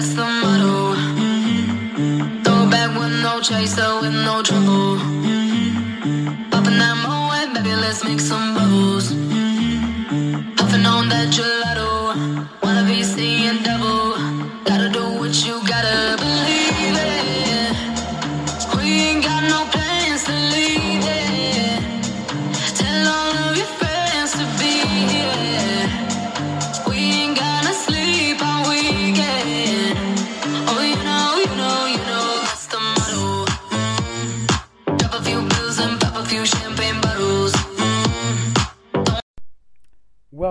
[0.00, 0.94] that's the motto.
[2.42, 4.96] Throw back with no chaser, with no trouble.
[6.50, 8.49] Popping that moe, baby, let's make some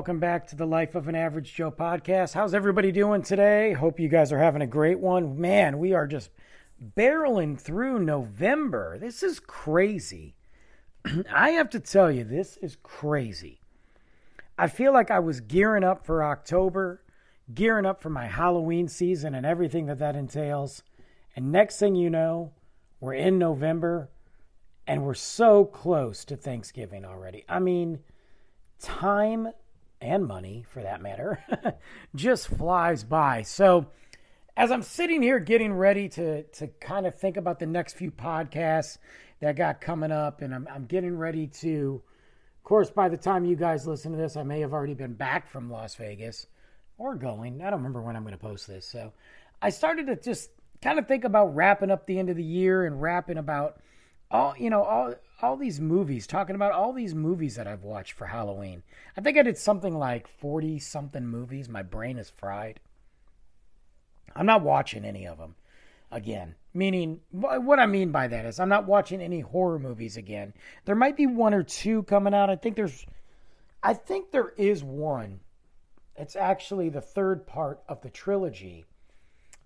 [0.09, 2.33] Welcome back to the Life of an Average Joe podcast.
[2.33, 3.73] How's everybody doing today?
[3.73, 5.39] Hope you guys are having a great one.
[5.39, 6.31] Man, we are just
[6.97, 8.97] barreling through November.
[8.97, 10.33] This is crazy.
[11.31, 13.61] I have to tell you, this is crazy.
[14.57, 17.03] I feel like I was gearing up for October,
[17.53, 20.81] gearing up for my Halloween season and everything that that entails.
[21.35, 22.53] And next thing you know,
[22.99, 24.09] we're in November
[24.87, 27.45] and we're so close to Thanksgiving already.
[27.47, 27.99] I mean,
[28.79, 29.49] time
[30.01, 31.43] and money for that matter
[32.15, 33.41] just flies by.
[33.41, 33.87] So,
[34.55, 38.11] as I'm sitting here getting ready to to kind of think about the next few
[38.11, 38.97] podcasts
[39.39, 42.01] that got coming up, and I'm I'm getting ready to,
[42.57, 45.13] of course, by the time you guys listen to this, I may have already been
[45.13, 46.47] back from Las Vegas
[46.97, 47.61] or going.
[47.61, 48.85] I don't remember when I'm going to post this.
[48.85, 49.13] So,
[49.61, 50.49] I started to just
[50.81, 53.81] kind of think about wrapping up the end of the year and wrapping about
[54.31, 58.13] all you know all all these movies talking about all these movies that I've watched
[58.13, 58.83] for Halloween.
[59.15, 61.69] I think I did something like 40 something movies.
[61.69, 62.79] My brain is fried.
[64.35, 65.55] I'm not watching any of them
[66.11, 66.55] again.
[66.73, 70.53] Meaning what I mean by that is I'm not watching any horror movies again.
[70.85, 72.49] There might be one or two coming out.
[72.49, 73.05] I think there's
[73.81, 75.39] I think there is one.
[76.15, 78.85] It's actually the third part of the trilogy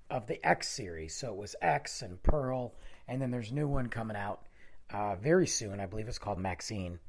[0.09, 1.16] of the X series.
[1.16, 2.73] So it was X and Pearl
[3.07, 4.44] and then there's new one coming out
[4.92, 5.80] uh, very soon.
[5.80, 7.00] I believe it's called Maxine.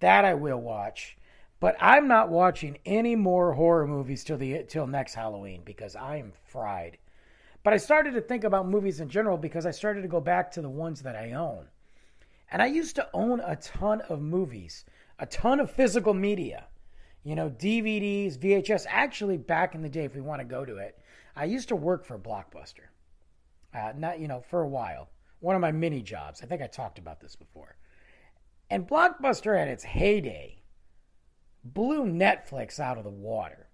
[0.00, 1.16] That I will watch,
[1.58, 6.16] but I'm not watching any more horror movies till the till next Halloween because I
[6.16, 6.98] am fried.
[7.62, 10.52] But I started to think about movies in general because I started to go back
[10.52, 11.66] to the ones that I own,
[12.52, 14.84] and I used to own a ton of movies,
[15.18, 16.66] a ton of physical media.
[17.24, 18.86] You know, DVDs, VHS.
[18.88, 20.96] Actually, back in the day, if we want to go to it,
[21.34, 22.86] I used to work for Blockbuster.
[23.74, 25.08] Uh, not you know for a while
[25.40, 26.42] one of my mini jobs.
[26.42, 27.76] I think I talked about this before.
[28.70, 30.62] And Blockbuster at its heyday
[31.62, 33.68] blew Netflix out of the water.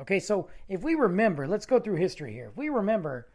[0.00, 2.48] Okay, so if we remember, let's go through history here.
[2.50, 3.28] If we remember,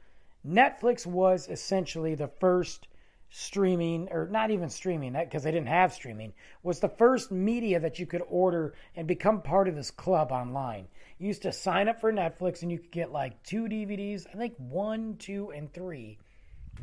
[0.45, 2.87] Netflix was essentially the first
[3.29, 6.33] streaming, or not even streaming, because they didn't have streaming,
[6.63, 10.87] was the first media that you could order and become part of this club online.
[11.17, 14.37] You used to sign up for Netflix and you could get like two DVDs, I
[14.37, 16.19] think one, two, and three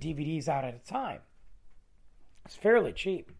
[0.00, 1.20] DVDs out at a time.
[2.44, 3.30] It's fairly cheap.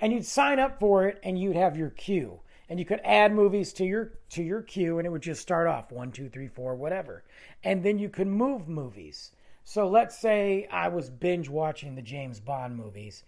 [0.00, 2.40] And you'd sign up for it and you'd have your queue.
[2.68, 5.66] And you could add movies to your to your queue and it would just start
[5.66, 7.24] off one, two, three, four, whatever.
[7.62, 9.32] And then you could move movies.
[9.64, 13.24] So let's say I was binge watching the James Bond movies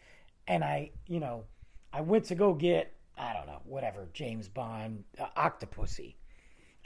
[0.48, 1.44] and I, you know,
[1.92, 6.14] I went to go get, I don't know, whatever, James Bond, uh, Octopussy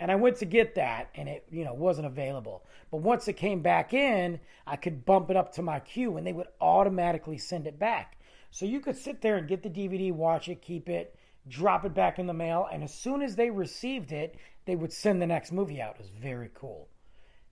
[0.00, 2.64] and I went to get that and it you know wasn't available.
[2.90, 6.26] But once it came back in, I could bump it up to my queue and
[6.26, 8.16] they would automatically send it back.
[8.50, 11.14] So you could sit there and get the DVD, watch it, keep it,
[11.46, 14.92] drop it back in the mail, and as soon as they received it, they would
[14.92, 15.94] send the next movie out.
[15.96, 16.88] It was very cool.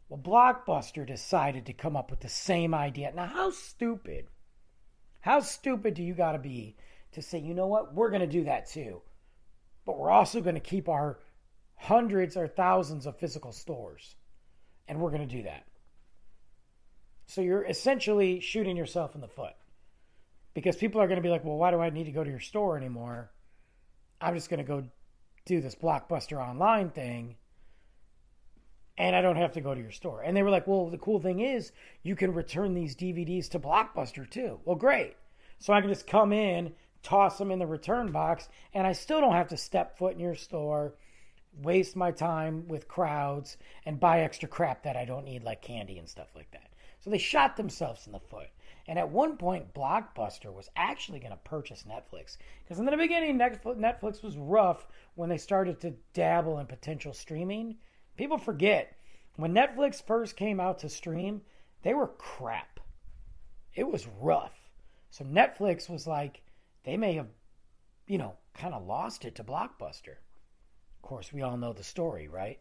[0.08, 3.12] Well, Blockbuster decided to come up with the same idea.
[3.14, 4.26] Now, how stupid?
[5.20, 6.76] How stupid do you got to be
[7.12, 9.02] to say, you know what, we're going to do that too,
[9.84, 11.18] but we're also going to keep our
[11.78, 14.14] hundreds or thousands of physical stores.
[14.86, 15.64] And we're going to do that.
[17.26, 19.54] So you're essentially shooting yourself in the foot.
[20.54, 22.30] Because people are going to be like, well, why do I need to go to
[22.30, 23.30] your store anymore?
[24.20, 24.84] I'm just going to go
[25.46, 27.36] do this Blockbuster online thing
[28.98, 30.22] and I don't have to go to your store.
[30.22, 31.70] And they were like, well, the cool thing is
[32.02, 34.58] you can return these DVDs to Blockbuster too.
[34.64, 35.14] Well, great.
[35.60, 36.72] So I can just come in,
[37.02, 40.20] toss them in the return box, and I still don't have to step foot in
[40.20, 40.94] your store
[41.62, 45.98] waste my time with crowds and buy extra crap that I don't need, like candy
[45.98, 46.70] and stuff like that.
[47.00, 48.48] So they shot themselves in the foot.
[48.86, 52.38] And at one point, Blockbuster was actually going to purchase Netflix.
[52.64, 57.76] Because in the beginning, Netflix was rough when they started to dabble in potential streaming.
[58.16, 58.96] People forget
[59.36, 61.42] when Netflix first came out to stream,
[61.82, 62.80] they were crap.
[63.74, 64.70] It was rough.
[65.10, 66.42] So Netflix was like,
[66.84, 67.28] they may have,
[68.06, 70.16] you know, kind of lost it to Blockbuster.
[71.08, 72.58] Course, we all know the story, right?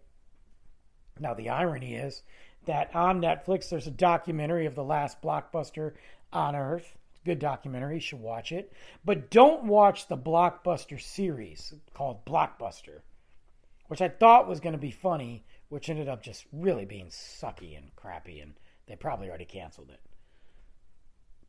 [1.19, 2.23] Now, the irony is
[2.63, 5.95] that on Netflix, there's a documentary of the last blockbuster
[6.31, 6.95] on Earth.
[7.25, 8.71] Good documentary, you should watch it.
[9.03, 13.01] But don't watch the blockbuster series called Blockbuster,
[13.87, 17.77] which I thought was going to be funny, which ended up just really being sucky
[17.77, 18.53] and crappy, and
[18.85, 19.99] they probably already canceled it.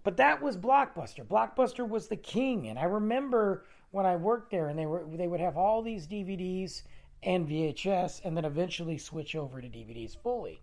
[0.03, 1.25] But that was Blockbuster.
[1.25, 5.29] Blockbuster was the king, and I remember when I worked there, and they were they
[5.29, 6.83] would have all these DVDs
[7.23, 10.63] and VHS, and then eventually switch over to DVDs fully.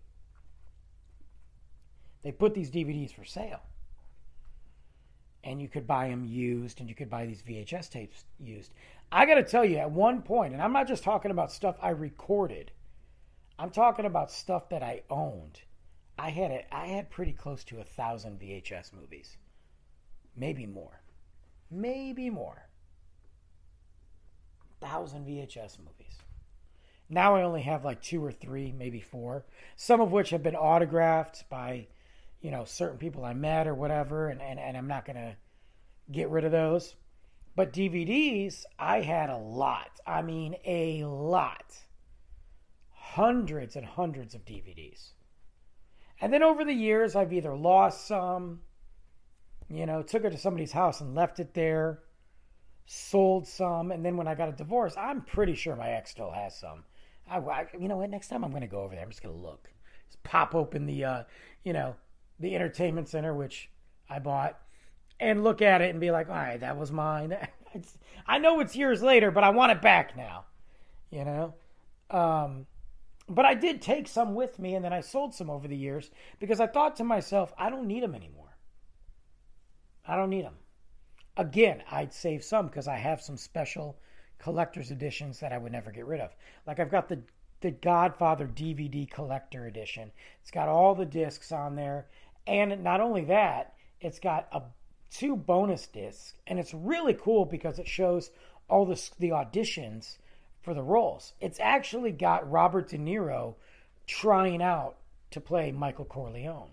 [2.22, 3.60] They put these DVDs for sale
[5.46, 8.74] and you could buy them used and you could buy these VHS tapes used.
[9.12, 11.76] I got to tell you, at one point, and I'm not just talking about stuff
[11.80, 12.72] I recorded,
[13.56, 15.60] I'm talking about stuff that I owned.
[16.18, 19.36] I had a, I had pretty close to a thousand VHS movies,
[20.34, 21.00] maybe more,
[21.70, 22.66] maybe more.
[24.80, 26.18] Thousand VHS movies.
[27.08, 29.44] Now I only have like two or three, maybe four.
[29.76, 31.86] Some of which have been autographed by
[32.40, 35.36] you know, certain people I met or whatever, and, and, and I'm not going to
[36.10, 36.94] get rid of those.
[37.54, 39.90] But DVDs, I had a lot.
[40.06, 41.74] I mean, a lot.
[42.92, 45.10] Hundreds and hundreds of DVDs.
[46.20, 48.60] And then over the years, I've either lost some,
[49.68, 52.00] you know, took it to somebody's house and left it there,
[52.86, 56.30] sold some, and then when I got a divorce, I'm pretty sure my ex still
[56.30, 56.84] has some.
[57.28, 58.10] I, I you know what?
[58.10, 59.04] Next time I'm going to go over there.
[59.04, 59.68] I'm just going to look.
[60.06, 61.22] Just pop open the, uh,
[61.64, 61.96] you know,
[62.38, 63.68] the entertainment center, which
[64.08, 64.58] I bought,
[65.18, 67.36] and look at it and be like, all right, that was mine.
[68.26, 70.44] I know it's years later, but I want it back now,
[71.10, 71.54] you know?
[72.10, 72.66] Um,
[73.28, 76.10] but I did take some with me and then I sold some over the years
[76.38, 78.56] because I thought to myself, I don't need them anymore.
[80.06, 80.54] I don't need them.
[81.36, 83.96] Again, I'd save some because I have some special
[84.38, 86.34] collector's editions that I would never get rid of.
[86.66, 87.20] Like I've got the
[87.62, 90.12] the Godfather DVD collector edition.
[90.42, 92.06] It's got all the discs on there
[92.46, 94.62] and not only that, it's got a
[95.10, 98.30] two bonus discs, and it's really cool because it shows
[98.68, 100.18] all the the auditions
[100.62, 101.32] for the roles.
[101.40, 103.54] It's actually got Robert De Niro
[104.06, 104.96] trying out
[105.32, 106.70] to play Michael Corleone,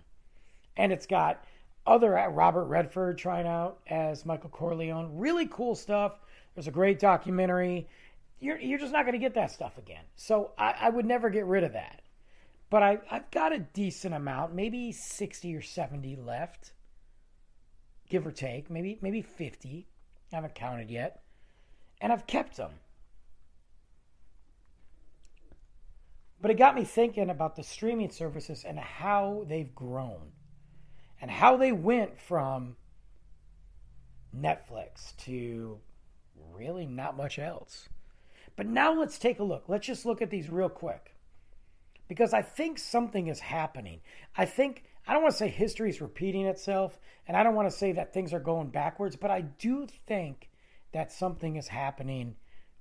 [0.77, 1.43] and it's got
[1.85, 5.17] other Robert Redford trying out as Michael Corleone.
[5.17, 6.19] Really cool stuff.
[6.55, 7.87] There's a great documentary.
[8.39, 10.03] You're you're just not going to get that stuff again.
[10.15, 12.03] So I, I would never get rid of that
[12.73, 16.73] but I, I've got a decent amount, maybe 60 or 70 left,
[18.09, 19.85] give or take, maybe maybe 50.
[20.31, 21.21] I haven't counted yet.
[22.01, 22.71] And I've kept them.
[26.41, 30.31] But it got me thinking about the streaming services and how they've grown
[31.23, 32.75] and how they went from
[34.37, 35.79] Netflix to
[36.51, 37.87] really not much else.
[38.57, 39.63] But now let's take a look.
[39.69, 41.15] Let's just look at these real quick
[42.09, 44.01] because I think something is happening.
[44.35, 47.71] I think, I don't want to say history is repeating itself, and I don't want
[47.71, 50.49] to say that things are going backwards, but I do think
[50.91, 52.35] that something is happening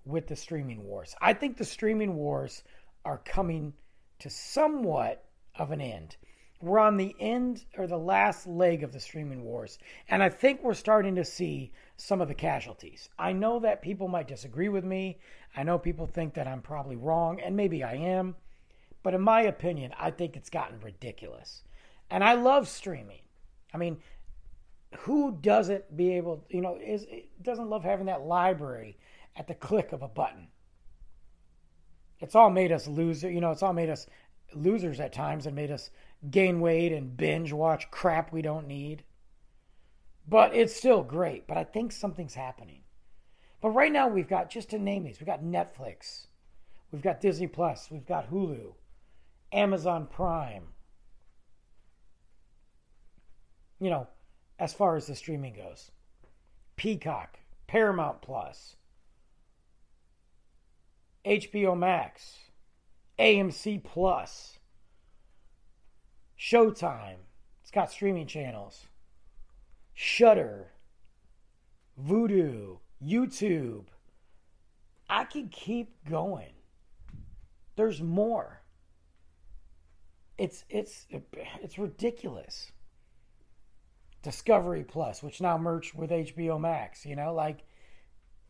[0.05, 1.15] with the streaming wars.
[1.21, 2.65] I think the streaming wars
[3.05, 3.75] are coming
[4.19, 5.25] to somewhat
[5.55, 6.17] of an end.
[6.63, 9.79] We're on the end or the last leg of the streaming wars,
[10.09, 13.09] and I think we're starting to see some of the casualties.
[13.19, 15.19] I know that people might disagree with me.
[15.57, 18.37] I know people think that I'm probably wrong, and maybe I am.
[19.03, 21.65] But in my opinion, I think it's gotten ridiculous.
[22.09, 23.23] And I love streaming.
[23.75, 23.99] I mean,
[24.99, 27.07] who doesn't be able, you know, is
[27.41, 28.99] doesn't love having that library
[29.35, 30.47] at the click of a button?
[32.21, 34.07] It's all made us loser, you know, it's all made us
[34.55, 35.91] losers at times and made us
[36.31, 39.05] gain weight and binge watch crap we don't need.
[40.29, 41.47] But it's still great.
[41.47, 42.83] But I think something's happening.
[43.63, 46.27] But right now we've got just to name these, we've got Netflix,
[46.91, 48.75] we've got Disney Plus, we've got Hulu,
[49.53, 50.65] Amazon Prime.
[53.79, 54.09] You know,
[54.59, 55.93] as far as the streaming goes,
[56.75, 57.39] Peacock,
[57.69, 58.75] Paramount Plus,
[61.25, 62.37] HBO Max,
[63.21, 64.59] AMC Plus,
[66.43, 67.19] Showtime.
[67.63, 68.87] It's got streaming channels.
[69.95, 70.73] Shudder,
[72.05, 73.85] Vudu, YouTube.
[75.09, 76.55] I can keep going.
[77.77, 78.63] There's more.
[80.37, 81.07] It's it's
[81.61, 82.73] it's ridiculous.
[84.23, 87.59] Discovery Plus, which now merged with HBO Max, you know, like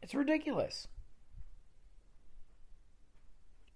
[0.00, 0.88] it's ridiculous.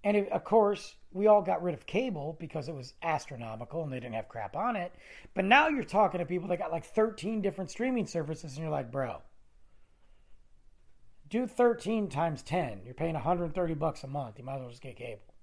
[0.07, 3.93] And it, of course, we all got rid of cable because it was astronomical and
[3.93, 4.95] they didn't have crap on it.
[5.35, 8.71] But now you're talking to people that got like 13 different streaming services, and you're
[8.71, 9.23] like, bro,
[11.29, 12.83] do 13 times 10.
[12.85, 14.39] You're paying 130 bucks a month.
[14.39, 15.35] You might as well just get cable.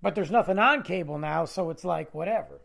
[0.00, 2.60] But there's nothing on cable now, so it's like whatever.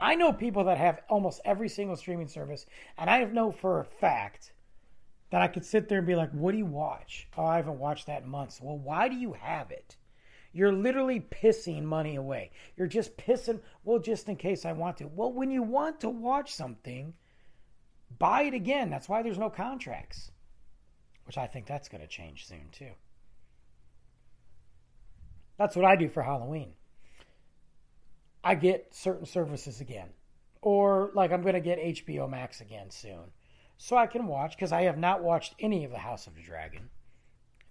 [0.00, 2.66] I know people that have almost every single streaming service,
[2.98, 4.52] and I know for a fact
[5.30, 7.28] that I could sit there and be like, What do you watch?
[7.36, 8.60] Oh, I haven't watched that in months.
[8.62, 9.96] Well, why do you have it?
[10.52, 12.50] You're literally pissing money away.
[12.76, 15.06] You're just pissing, well, just in case I want to.
[15.06, 17.12] Well, when you want to watch something,
[18.18, 18.88] buy it again.
[18.88, 20.32] That's why there's no contracts,
[21.26, 22.90] which I think that's going to change soon, too.
[25.58, 26.72] That's what I do for Halloween.
[28.42, 30.08] I get certain services again.
[30.62, 33.32] Or like I'm going to get HBO Max again soon.
[33.78, 36.42] So I can watch because I have not watched any of the House of the
[36.42, 36.90] Dragon.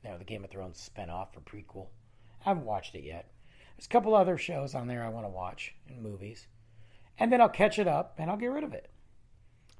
[0.03, 1.87] Know, the Game of Thrones spinoff or prequel.
[2.45, 3.29] I haven't watched it yet.
[3.75, 6.47] There's a couple other shows on there I want to watch and movies.
[7.19, 8.89] And then I'll catch it up and I'll get rid of it.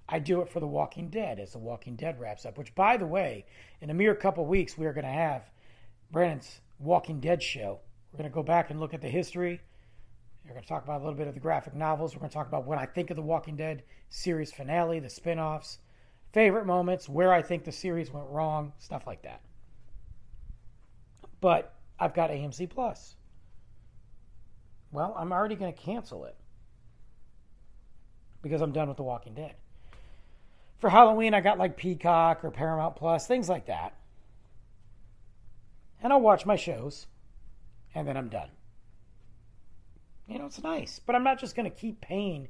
[0.09, 2.97] I do it for The Walking Dead as The Walking Dead wraps up, which, by
[2.97, 3.45] the way,
[3.79, 5.49] in a mere couple weeks, we are going to have
[6.11, 7.79] Brandon's Walking Dead show.
[8.11, 9.61] We're going to go back and look at the history.
[10.43, 12.13] We're going to talk about a little bit of the graphic novels.
[12.13, 15.09] We're going to talk about what I think of The Walking Dead series finale, the
[15.09, 15.79] spin offs,
[16.37, 19.41] favorite moments, where I think the series went wrong, stuff like that.
[21.41, 23.15] But I've got AMC Plus.
[24.91, 26.35] Well, I'm already going to cancel it
[28.43, 29.55] because I'm done with The Walking Dead.
[30.77, 33.95] For Halloween, I got like Peacock or Paramount Plus, things like that.
[36.03, 37.07] And I'll watch my shows
[37.95, 38.51] and then I'm done.
[40.27, 42.47] You know, it's nice, but I'm not just going to keep paying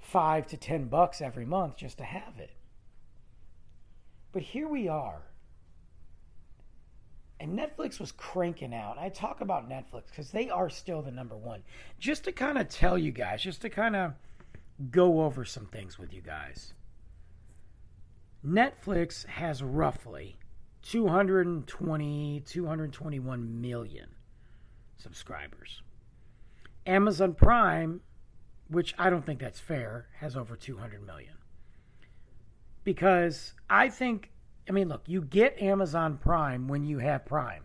[0.00, 2.55] five to ten bucks every month just to have it.
[4.36, 5.22] But here we are.
[7.40, 8.98] And Netflix was cranking out.
[8.98, 11.62] I talk about Netflix because they are still the number one.
[11.98, 14.12] Just to kind of tell you guys, just to kind of
[14.90, 16.74] go over some things with you guys.
[18.46, 20.36] Netflix has roughly
[20.82, 24.10] 220, 221 million
[24.98, 25.80] subscribers.
[26.84, 28.02] Amazon Prime,
[28.68, 31.35] which I don't think that's fair, has over 200 million.
[32.86, 34.30] Because I think,
[34.68, 37.64] I mean, look, you get Amazon Prime when you have Prime.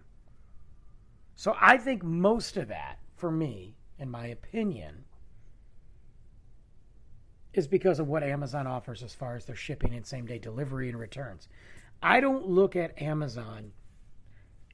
[1.36, 5.04] So I think most of that, for me, in my opinion,
[7.54, 10.90] is because of what Amazon offers as far as their shipping and same day delivery
[10.90, 11.48] and returns.
[12.01, 13.74] I don't look at Amazon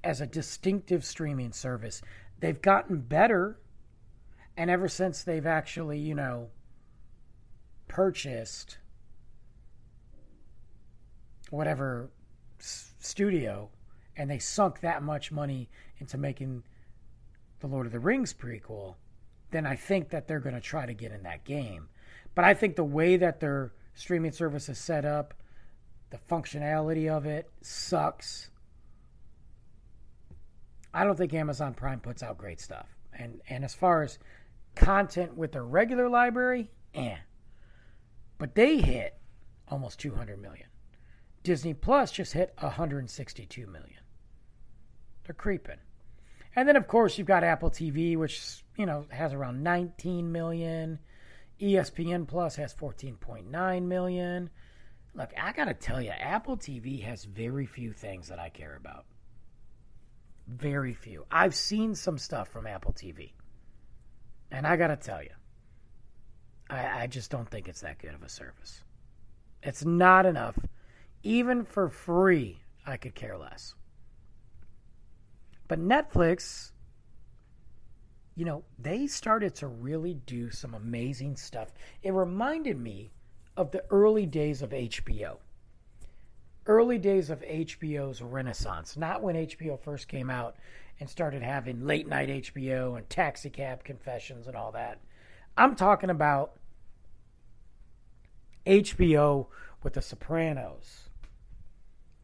[0.01, 2.01] as a distinctive streaming service.
[2.39, 3.59] They've gotten better
[4.55, 6.51] and ever since they've actually, you know,
[7.89, 8.77] purchased
[11.51, 12.09] whatever
[12.59, 13.69] studio
[14.15, 16.63] and they sunk that much money into making
[17.59, 18.95] the Lord of the Rings prequel,
[19.51, 21.87] then I think that they're going to try to get in that game.
[22.35, 25.33] But I think the way that their streaming service is set up,
[26.09, 28.49] the functionality of it sucks.
[30.93, 32.87] I don't think Amazon Prime puts out great stuff.
[33.17, 34.19] And and as far as
[34.75, 37.17] content with their regular library, eh.
[38.37, 39.17] But they hit
[39.67, 40.67] almost 200 million.
[41.47, 44.01] Disney Plus just hit 162 million.
[45.23, 45.77] They're creeping.
[46.53, 50.99] And then of course you've got Apple TV which, you know, has around 19 million.
[51.61, 54.49] ESPN Plus has 14.9 million.
[55.13, 58.75] Look, I got to tell you, Apple TV has very few things that I care
[58.75, 59.05] about.
[60.49, 61.25] Very few.
[61.31, 63.31] I've seen some stuff from Apple TV.
[64.51, 65.31] And I got to tell you,
[66.69, 68.83] I, I just don't think it's that good of a service.
[69.63, 70.59] It's not enough.
[71.23, 73.75] Even for free, I could care less.
[75.67, 76.71] But Netflix,
[78.35, 81.69] you know, they started to really do some amazing stuff.
[82.03, 83.11] It reminded me
[83.57, 85.37] of the early days of HBO.
[86.65, 90.57] Early days of HBO's renaissance, not when HBO first came out
[90.99, 94.99] and started having late night HBO and taxi cab confessions and all that.
[95.57, 96.53] I'm talking about
[98.65, 99.47] HBO
[99.81, 101.06] with The Sopranos,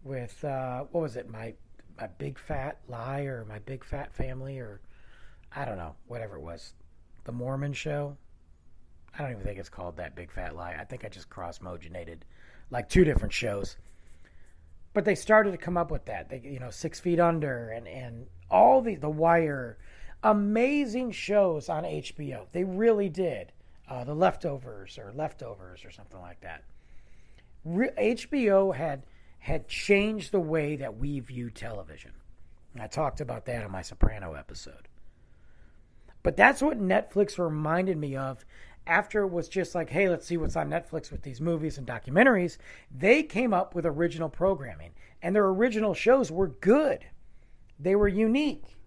[0.04, 1.54] with uh, what was it, my
[2.00, 4.82] my big fat lie or my big fat family or
[5.56, 6.74] I don't know, whatever it was,
[7.26, 8.18] The Mormon Show.
[9.14, 10.76] I don't even think it's called that big fat lie.
[10.80, 12.20] I think I just cross mogenated
[12.72, 13.78] like two different shows.
[14.94, 16.30] But they started to come up with that.
[16.30, 19.78] They, you know, Six Feet Under and and all the The Wire,
[20.24, 22.48] amazing shows on HBO.
[22.52, 23.52] They really did.
[23.88, 26.64] Uh, the Leftovers or Leftovers or something like that.
[27.66, 29.04] Re- HBO had
[29.44, 32.12] had changed the way that we view television.
[32.74, 34.88] And I talked about that on my Soprano episode.
[36.24, 38.46] But that's what Netflix reminded me of
[38.88, 41.86] after it was just like, hey, let's see what's on Netflix with these movies and
[41.86, 42.58] documentaries.
[42.90, 47.06] They came up with original programming, and their original shows were good.
[47.78, 48.78] They were unique.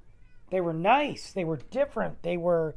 [0.49, 1.33] They were nice.
[1.35, 2.23] They were different.
[2.23, 2.77] They were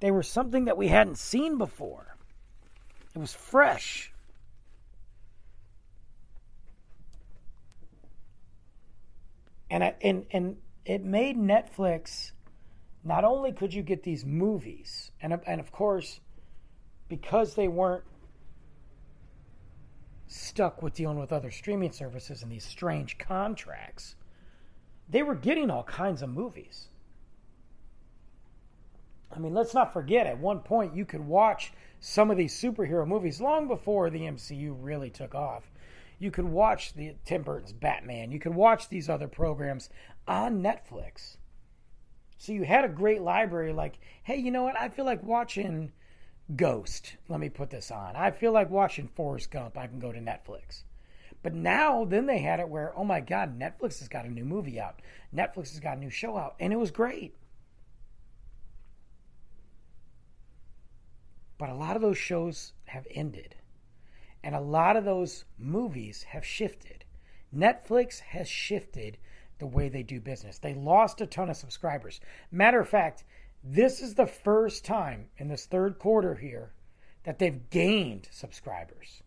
[0.00, 2.18] they were something that we hadn't seen before.
[3.14, 4.12] It was fresh.
[9.70, 12.32] And I, and and it made Netflix
[13.04, 16.20] not only could you get these movies and and of course
[17.08, 18.04] because they weren't
[20.26, 24.14] stuck with dealing with other streaming services and these strange contracts,
[25.08, 26.88] they were getting all kinds of movies.
[29.34, 33.06] I mean, let's not forget, at one point, you could watch some of these superhero
[33.06, 35.70] movies long before the MCU really took off.
[36.18, 38.32] You could watch the Tim Burton's Batman.
[38.32, 39.88] You could watch these other programs
[40.26, 41.36] on Netflix.
[42.38, 44.78] So you had a great library like, hey, you know what?
[44.78, 45.92] I feel like watching
[46.54, 47.16] Ghost.
[47.28, 48.16] Let me put this on.
[48.16, 49.76] I feel like watching Forrest Gump.
[49.76, 50.82] I can go to Netflix.
[51.42, 54.44] But now, then they had it where, oh my God, Netflix has got a new
[54.44, 55.00] movie out.
[55.34, 56.56] Netflix has got a new show out.
[56.58, 57.34] And it was great.
[61.58, 63.56] But a lot of those shows have ended.
[64.42, 67.04] And a lot of those movies have shifted.
[67.54, 69.18] Netflix has shifted
[69.58, 70.58] the way they do business.
[70.58, 72.20] They lost a ton of subscribers.
[72.50, 73.24] Matter of fact,
[73.64, 76.72] this is the first time in this third quarter here
[77.24, 79.22] that they've gained subscribers.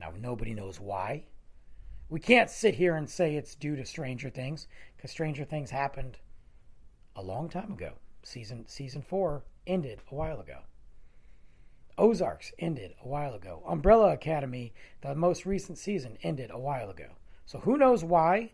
[0.00, 1.24] Now, nobody knows why.
[2.08, 4.66] We can't sit here and say it's due to Stranger Things
[4.96, 6.18] because Stranger Things happened
[7.14, 7.92] a long time ago.
[8.22, 10.60] Season season 4 ended a while ago.
[11.98, 13.62] Ozarks ended a while ago.
[13.66, 17.08] Umbrella Academy, the most recent season, ended a while ago.
[17.46, 18.52] So who knows why?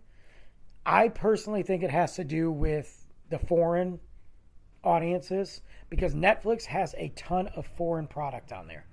[0.84, 4.00] I personally think it has to do with the foreign
[4.84, 8.86] audiences because Netflix has a ton of foreign product on there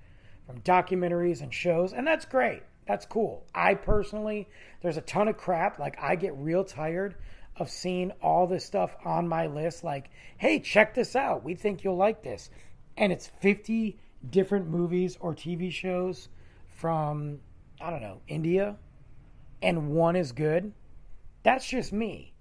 [0.46, 2.62] from documentaries and shows, and that's great.
[2.86, 3.46] That's cool.
[3.54, 4.48] I personally,
[4.82, 5.78] there's a ton of crap.
[5.78, 7.14] Like, I get real tired
[7.56, 9.84] of seeing all this stuff on my list.
[9.84, 11.44] Like, hey, check this out.
[11.44, 12.50] We think you'll like this.
[12.96, 13.98] And it's 50
[14.30, 16.28] different movies or TV shows
[16.68, 17.40] from,
[17.80, 18.76] I don't know, India,
[19.62, 20.72] and one is good.
[21.42, 22.34] That's just me.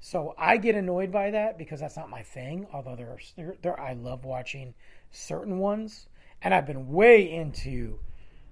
[0.00, 2.66] So I get annoyed by that because that's not my thing.
[2.72, 4.74] Although there are there, there I love watching
[5.10, 6.08] certain ones,
[6.42, 7.98] and I've been way into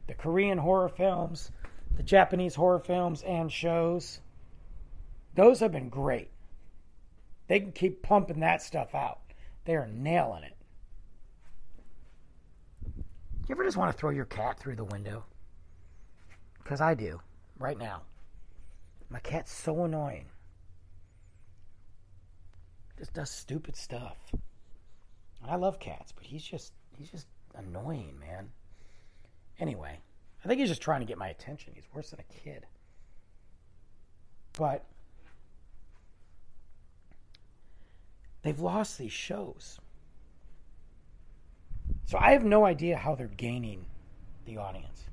[0.06, 1.52] the Korean horror films,
[1.96, 4.20] the Japanese horror films and shows.
[5.34, 6.30] Those have been great.
[7.46, 9.20] They can keep pumping that stuff out.
[9.64, 10.53] They are nailing it.
[13.46, 15.24] You ever just want to throw your cat through the window?
[16.62, 17.20] Because I do,
[17.58, 18.02] right now.
[19.10, 20.26] My cat's so annoying
[22.98, 24.16] just does stupid stuff.
[24.32, 28.50] And I love cats, but he's just he's just annoying, man.
[29.58, 29.98] Anyway,
[30.44, 31.72] I think he's just trying to get my attention.
[31.74, 32.66] He's worse than a kid.
[34.56, 34.84] But
[38.42, 39.78] they've lost these shows.
[42.06, 43.86] So I have no idea how they're gaining
[44.44, 45.04] the audience.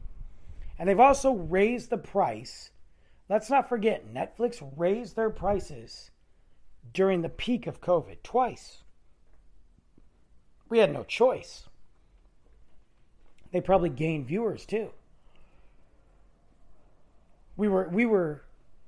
[0.77, 2.71] And they've also raised the price.
[3.29, 6.11] Let's not forget, Netflix raised their prices
[6.93, 8.83] during the peak of COVID twice.
[10.69, 11.67] We had no choice.
[13.51, 14.91] They probably gained viewers too.
[17.57, 18.43] We were we were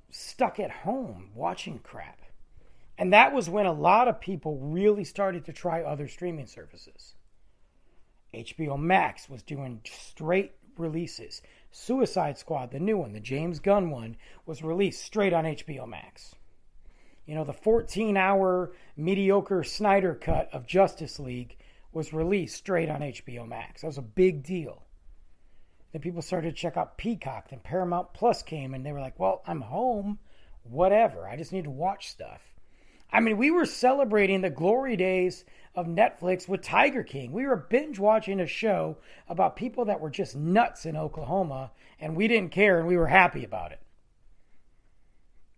[0.10, 2.22] stuck at home watching crap.
[2.98, 7.16] And that was when a lot of people really started to try other streaming services.
[8.34, 11.42] HBO Max was doing straight releases.
[11.72, 16.36] Suicide Squad, the new one, the James Gunn one, was released straight on HBO Max.
[17.26, 21.58] You know, the 14 hour mediocre Snyder cut of Justice League
[21.92, 23.82] was released straight on HBO Max.
[23.82, 24.84] That was a big deal.
[25.92, 27.50] Then people started to check out Peacock.
[27.50, 30.20] Then Paramount Plus came and they were like, well, I'm home.
[30.64, 31.28] Whatever.
[31.28, 32.42] I just need to watch stuff.
[33.14, 35.46] I mean, we were celebrating the glory days
[35.76, 37.32] of Netflix with Tiger King.
[37.32, 38.98] We were binge watching a show
[39.30, 43.08] about people that were just nuts in Oklahoma, and we didn't care and we were
[43.08, 43.82] happy about it.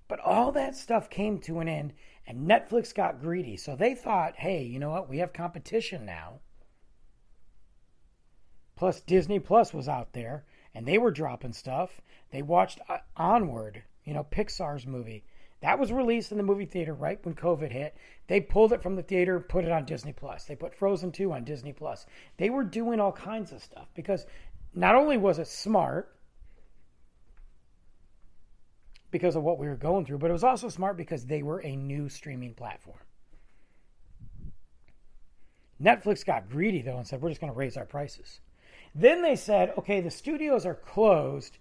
[0.10, 1.94] But all that stuff came to an end,
[2.28, 3.56] and Netflix got greedy.
[3.56, 5.10] So they thought, hey, you know what?
[5.10, 6.42] We have competition now.
[8.76, 12.02] Plus, Disney Plus was out there, and they were dropping stuff.
[12.32, 15.24] They watched uh, Onward, you know, Pixar's movie.
[15.62, 17.96] That was released in the movie theater right when COVID hit.
[18.28, 20.46] They pulled it from the theater, put it on Disney Plus.
[20.46, 22.06] They put Frozen 2 on Disney Plus.
[22.38, 24.26] They were doing all kinds of stuff because
[24.74, 26.16] not only was it smart,
[29.12, 31.60] because of what we were going through, but it was also smart because they were
[31.64, 33.00] a new streaming platform.
[35.82, 38.42] Netflix got greedy though and said, we're just going to raise our prices.
[38.94, 41.58] Then they said, okay, the studios are closed.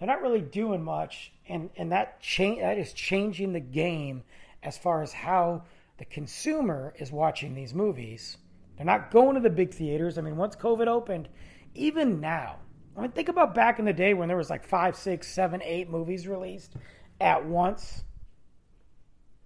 [0.00, 1.30] They're not really doing much.
[1.46, 4.24] And, and that, cha- that is changing the game
[4.62, 5.64] as far as how
[5.98, 8.38] the consumer is watching these movies.
[8.76, 10.16] They're not going to the big theaters.
[10.16, 11.28] I mean, once COVID opened,
[11.74, 12.56] even now,
[12.96, 15.62] I mean, think about back in the day when there was like five, six, seven,
[15.62, 16.74] eight movies released
[17.20, 18.02] at once.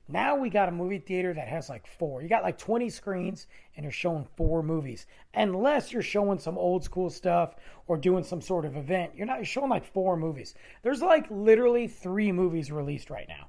[0.07, 2.21] Now we got a movie theater that has like four.
[2.21, 5.07] You got like 20 screens and you're showing four movies.
[5.33, 7.55] Unless you're showing some old school stuff
[7.87, 10.55] or doing some sort of event, you're not you're showing like four movies.
[10.83, 13.49] There's like literally three movies released right now.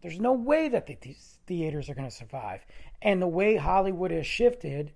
[0.00, 2.64] There's no way that these theaters are going to survive.
[3.02, 4.92] And the way Hollywood has shifted,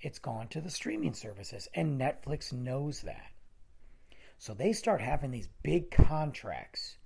[0.00, 1.68] it's gone to the streaming services.
[1.74, 3.32] And Netflix knows that.
[4.38, 6.96] So they start having these big contracts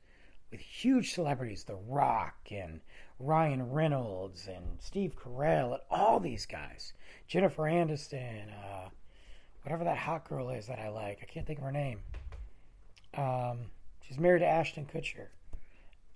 [0.51, 2.81] with huge celebrities, The Rock and
[3.19, 6.93] Ryan Reynolds and Steve Carell and all these guys,
[7.29, 8.89] Jennifer Aniston, uh,
[9.63, 11.19] whatever that hot girl is that I like.
[11.23, 12.01] I can't think of her name.
[13.15, 13.71] Um,
[14.07, 15.29] she's married to Ashton Kutcher.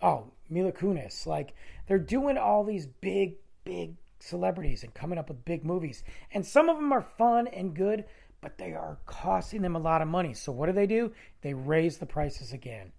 [0.00, 1.26] Oh, Mila Kunis.
[1.26, 1.54] Like
[1.86, 6.68] they're doing all these big, big celebrities and coming up with big movies, and some
[6.68, 8.04] of them are fun and good,
[8.40, 10.34] but they are costing them a lot of money.
[10.34, 11.12] So what do they do?
[11.42, 12.92] They raise the prices again.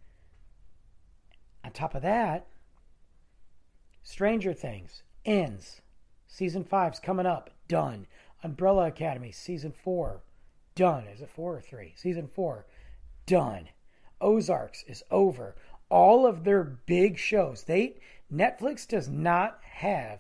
[1.66, 2.46] On top of that,
[4.04, 5.82] Stranger Things ends.
[6.28, 7.50] Season five's coming up.
[7.68, 8.06] Done.
[8.44, 10.22] Umbrella Academy, season four.
[10.76, 11.08] Done.
[11.08, 11.94] Is it four or three?
[11.96, 12.68] Season four.
[13.26, 13.70] Done.
[14.22, 15.56] Ozarks is over.
[15.90, 17.64] All of their big shows.
[17.64, 17.96] They
[18.32, 20.20] Netflix does not have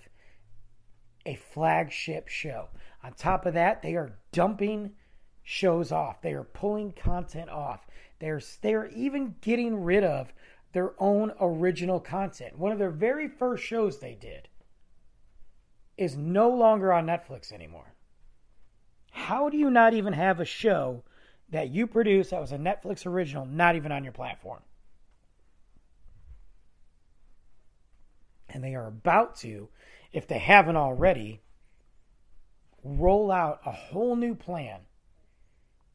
[1.28, 2.70] a flagship show.
[3.04, 4.94] On top of that, they are dumping
[5.44, 6.24] shows off.
[6.24, 7.86] They are pulling content off.
[8.20, 10.34] They're they're even getting rid of
[10.76, 12.60] their own original content.
[12.60, 14.50] One of their very first shows they did
[15.98, 17.94] is no longer on Netflix anymore.
[19.10, 21.06] How do you not even have a show
[21.50, 24.64] that you produce that was a Netflix original not even on your platform?
[28.50, 29.70] And they are about to,
[30.12, 31.40] if they haven't already,
[32.84, 34.82] roll out a whole new plan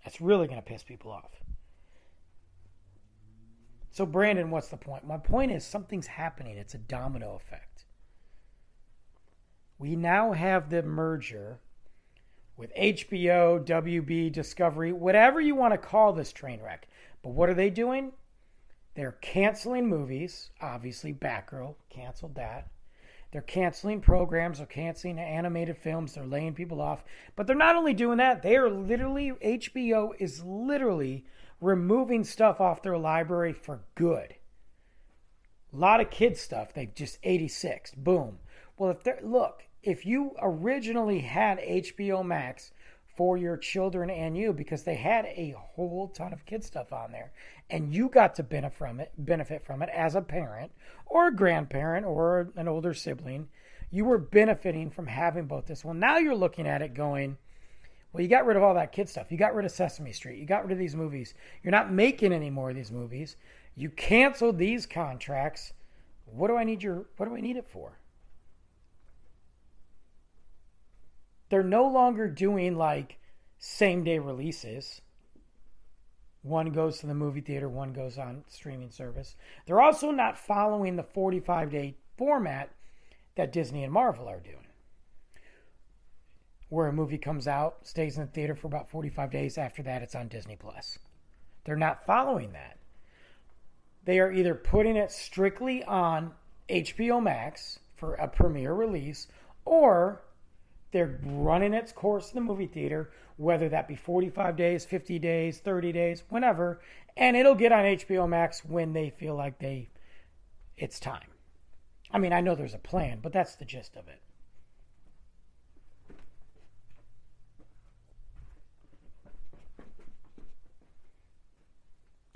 [0.02, 1.32] that's really going to piss people off.
[3.90, 5.06] So, Brandon, what's the point?
[5.06, 6.56] My point is something's happening.
[6.56, 7.84] It's a domino effect.
[9.78, 11.58] We now have the merger
[12.56, 16.86] with HBO, WB, Discovery, whatever you want to call this train wreck.
[17.22, 18.12] But what are they doing?
[18.94, 20.50] They're canceling movies.
[20.60, 22.68] Obviously, Batgirl canceled that.
[23.32, 27.04] They're canceling programs, they're canceling animated films, they're laying people off.
[27.36, 31.24] But they're not only doing that, they are literally, HBO is literally
[31.60, 34.34] removing stuff off their library for good.
[35.72, 37.92] A lot of kids stuff they've just 86.
[37.94, 38.38] Boom.
[38.76, 42.72] Well, if they're look, if you originally had HBO Max
[43.16, 47.12] for your children and you because they had a whole ton of kid stuff on
[47.12, 47.32] there
[47.68, 50.72] and you got to benefit from it benefit from it as a parent
[51.04, 53.48] or a grandparent or an older sibling
[53.90, 57.36] you were benefiting from having both this well now you're looking at it going
[58.12, 59.30] well, you got rid of all that kid stuff.
[59.30, 60.38] You got rid of Sesame Street.
[60.38, 61.34] You got rid of these movies.
[61.62, 63.36] You're not making any more of these movies.
[63.76, 65.72] You canceled these contracts.
[66.26, 67.98] What do I need your what do I need it for?
[71.50, 73.18] They're no longer doing like
[73.58, 75.00] same day releases.
[76.42, 79.36] One goes to the movie theater, one goes on streaming service.
[79.66, 82.70] They're also not following the 45 day format
[83.36, 84.66] that Disney and Marvel are doing
[86.70, 89.58] where a movie comes out, stays in the theater for about 45 days.
[89.58, 90.98] After that, it's on Disney Plus.
[91.64, 92.78] They're not following that.
[94.04, 96.32] They are either putting it strictly on
[96.68, 99.28] HBO Max for a premiere release,
[99.64, 100.22] or
[100.92, 105.58] they're running its course in the movie theater, whether that be 45 days, 50 days,
[105.58, 106.80] 30 days, whenever,
[107.16, 109.90] and it'll get on HBO Max when they feel like they
[110.76, 111.28] it's time.
[112.10, 114.20] I mean, I know there's a plan, but that's the gist of it.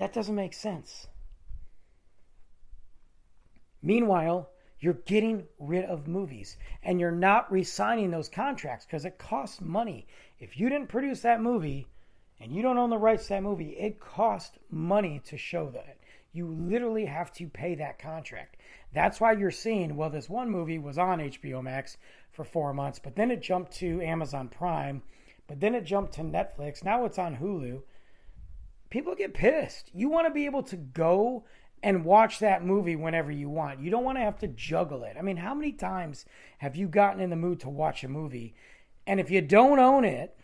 [0.04, 1.06] That doesn't make sense.
[3.80, 9.16] Meanwhile, you're getting rid of movies and you're not re signing those contracts because it
[9.16, 10.06] costs money.
[10.38, 11.86] If you didn't produce that movie
[12.38, 15.96] and you don't own the rights to that movie, it costs money to show that.
[16.34, 18.58] You literally have to pay that contract.
[18.92, 21.96] That's why you're seeing, well, this one movie was on HBO Max
[22.30, 25.00] for four months, but then it jumped to Amazon Prime,
[25.46, 26.84] but then it jumped to Netflix.
[26.84, 27.80] Now it's on Hulu
[28.94, 29.90] people get pissed.
[29.92, 31.44] You want to be able to go
[31.82, 33.80] and watch that movie whenever you want.
[33.80, 35.16] You don't want to have to juggle it.
[35.18, 36.24] I mean, how many times
[36.58, 38.54] have you gotten in the mood to watch a movie?
[39.04, 40.38] And if you don't own it,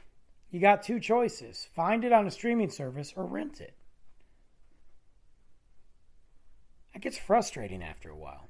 [0.51, 3.77] you got two choices find it on a streaming service or rent it.
[6.93, 8.49] That gets frustrating after a while.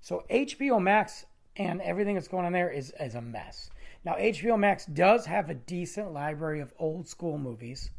[0.00, 3.68] So HBO Max and everything that's going on there is, is a mess.
[4.04, 7.90] Now, HBO Max does have a decent library of old school movies.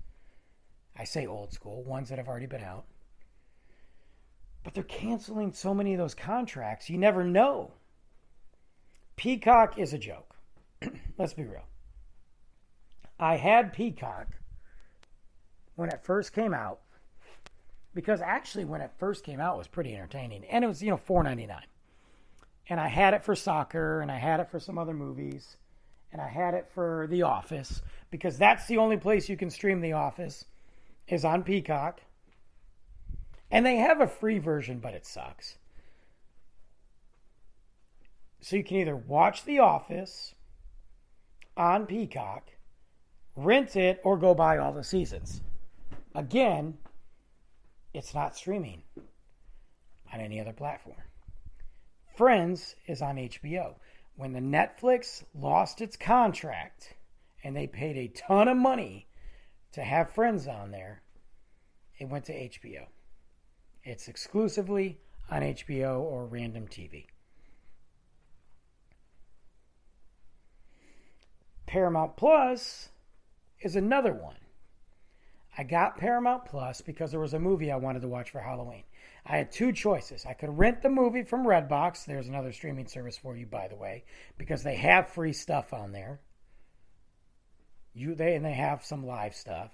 [0.98, 2.86] I say old school, ones that have already been out.
[4.64, 7.72] But they're canceling so many of those contracts, you never know.
[9.16, 10.36] Peacock is a joke.
[11.18, 11.66] Let's be real.
[13.20, 14.28] I had Peacock
[15.76, 16.80] when it first came out
[17.94, 20.90] because actually when it first came out it was pretty entertaining and it was you
[20.90, 21.60] know 4.99
[22.70, 25.58] and I had it for soccer and I had it for some other movies
[26.12, 29.82] and I had it for The Office because that's the only place you can stream
[29.82, 30.46] The Office
[31.08, 32.02] is on Peacock.
[33.50, 35.58] And they have a free version, but it sucks.
[38.42, 40.34] So you can either watch The Office
[41.56, 42.50] on Peacock,
[43.36, 45.42] rent it, or go buy all the seasons.
[46.16, 46.78] Again,
[47.94, 48.84] it's not streaming
[50.14, 50.98] on any other platform.
[52.16, 53.76] Friends is on HBO.
[54.22, 56.94] When the Netflix lost its contract
[57.44, 59.08] and they paid a ton of money
[59.72, 61.02] to have Friends on there,
[61.98, 62.86] it went to HBO.
[63.84, 65.00] It's exclusively
[65.32, 67.08] on HBO or random TV.
[71.66, 72.90] Paramount Plus
[73.60, 74.36] is another one.
[75.58, 78.84] I got Paramount Plus because there was a movie I wanted to watch for Halloween.
[79.26, 80.26] I had two choices.
[80.26, 82.06] I could rent the movie from Redbox.
[82.06, 84.04] There's another streaming service for you, by the way,
[84.38, 86.20] because they have free stuff on there.
[87.94, 89.72] You they and they have some live stuff.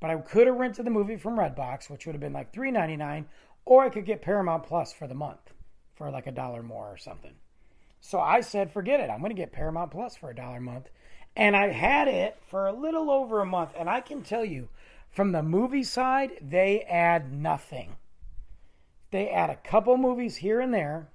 [0.00, 3.24] But I could have rented the movie from Redbox, which would have been like $3.99,
[3.64, 5.52] or I could get Paramount Plus for the month
[5.94, 7.34] for like a dollar more or something.
[8.00, 9.10] So I said, forget it.
[9.10, 10.88] I'm going to get Paramount Plus for a dollar a month.
[11.34, 13.70] And I had it for a little over a month.
[13.76, 14.68] And I can tell you,
[15.10, 17.96] from the movie side, they add nothing.
[19.10, 21.10] They add a couple movies here and there.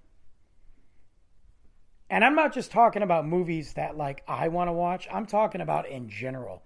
[2.09, 5.07] And I'm not just talking about movies that like I want to watch.
[5.11, 6.63] I'm talking about in general.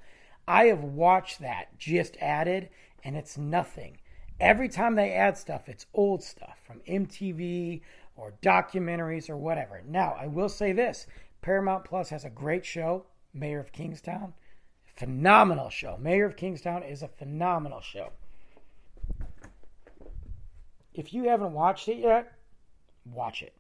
[0.47, 2.69] I have watched that just added
[3.03, 3.97] and it's nothing.
[4.39, 7.81] Every time they add stuff, it's old stuff from MTV
[8.15, 9.81] or documentaries or whatever.
[9.87, 11.07] Now, I will say this
[11.41, 14.33] Paramount Plus has a great show, Mayor of Kingstown.
[14.97, 15.97] Phenomenal show.
[16.01, 18.11] Mayor of Kingstown is a phenomenal show.
[20.93, 22.31] If you haven't watched it yet,
[23.05, 23.53] watch it.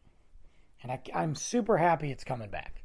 [0.81, 2.81] And I, I'm super happy it's coming back.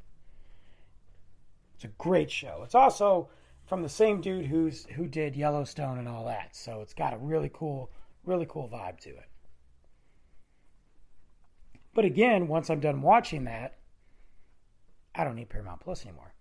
[1.74, 2.60] It's a great show.
[2.62, 3.30] It's also
[3.66, 6.54] from the same dude who's who did Yellowstone and all that.
[6.54, 7.90] So it's got a really cool,
[8.24, 9.28] really cool vibe to it.
[11.94, 13.78] But again, once I'm done watching that,
[15.14, 16.31] I don't need Paramount Plus anymore.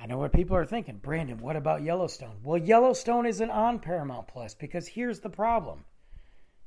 [0.00, 0.98] I know what people are thinking.
[0.98, 2.36] Brandon, what about Yellowstone?
[2.42, 5.84] Well, Yellowstone isn't on Paramount Plus because here's the problem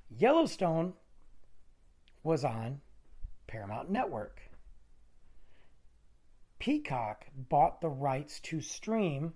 [0.10, 0.94] Yellowstone
[2.24, 2.82] was on
[3.48, 4.42] Paramount Network.
[6.60, 9.34] Peacock bought the rights to stream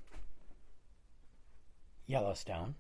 [2.05, 2.75] Yellowstone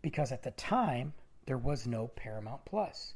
[0.00, 1.12] because at the time
[1.46, 3.14] there was no Paramount Plus.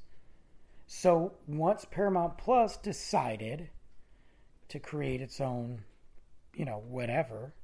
[0.87, 3.71] So once Paramount Plus decided
[4.69, 5.85] to create its own,
[6.55, 7.55] you know, whatever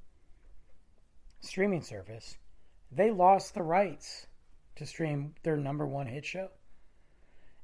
[1.41, 2.37] streaming service,
[2.91, 4.27] they lost the rights
[4.77, 6.49] to stream their number one hit show.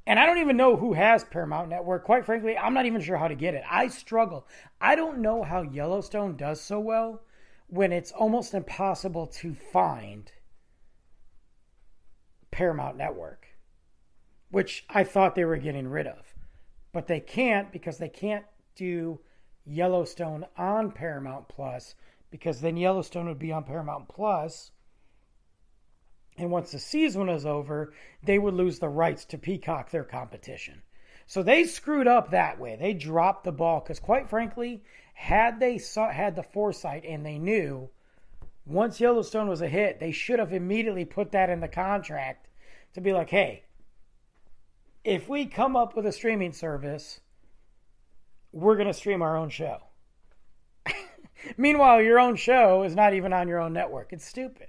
[0.06, 2.04] And I don't even know who has Paramount Network.
[2.04, 3.64] Quite frankly, I'm not even sure how to get it.
[3.70, 4.46] I struggle.
[4.80, 7.22] I don't know how Yellowstone does so well
[7.68, 10.30] when it's almost impossible to find
[12.50, 13.46] Paramount Network,
[14.50, 16.34] which I thought they were getting rid of.
[16.92, 18.44] But they can't because they can't
[18.76, 19.20] do
[19.66, 21.94] Yellowstone on Paramount Plus
[22.30, 24.72] because then Yellowstone would be on Paramount Plus.
[26.36, 30.82] And once the season was over, they would lose the rights to Peacock, their competition.
[31.26, 32.76] So they screwed up that way.
[32.76, 34.82] They dropped the ball because, quite frankly,
[35.14, 37.88] had they saw, had the foresight and they knew
[38.66, 42.48] once Yellowstone was a hit, they should have immediately put that in the contract
[42.94, 43.62] to be like, hey,
[45.04, 47.20] if we come up with a streaming service,
[48.54, 49.78] we're going to stream our own show.
[51.56, 54.12] Meanwhile, your own show is not even on your own network.
[54.12, 54.68] It's stupid.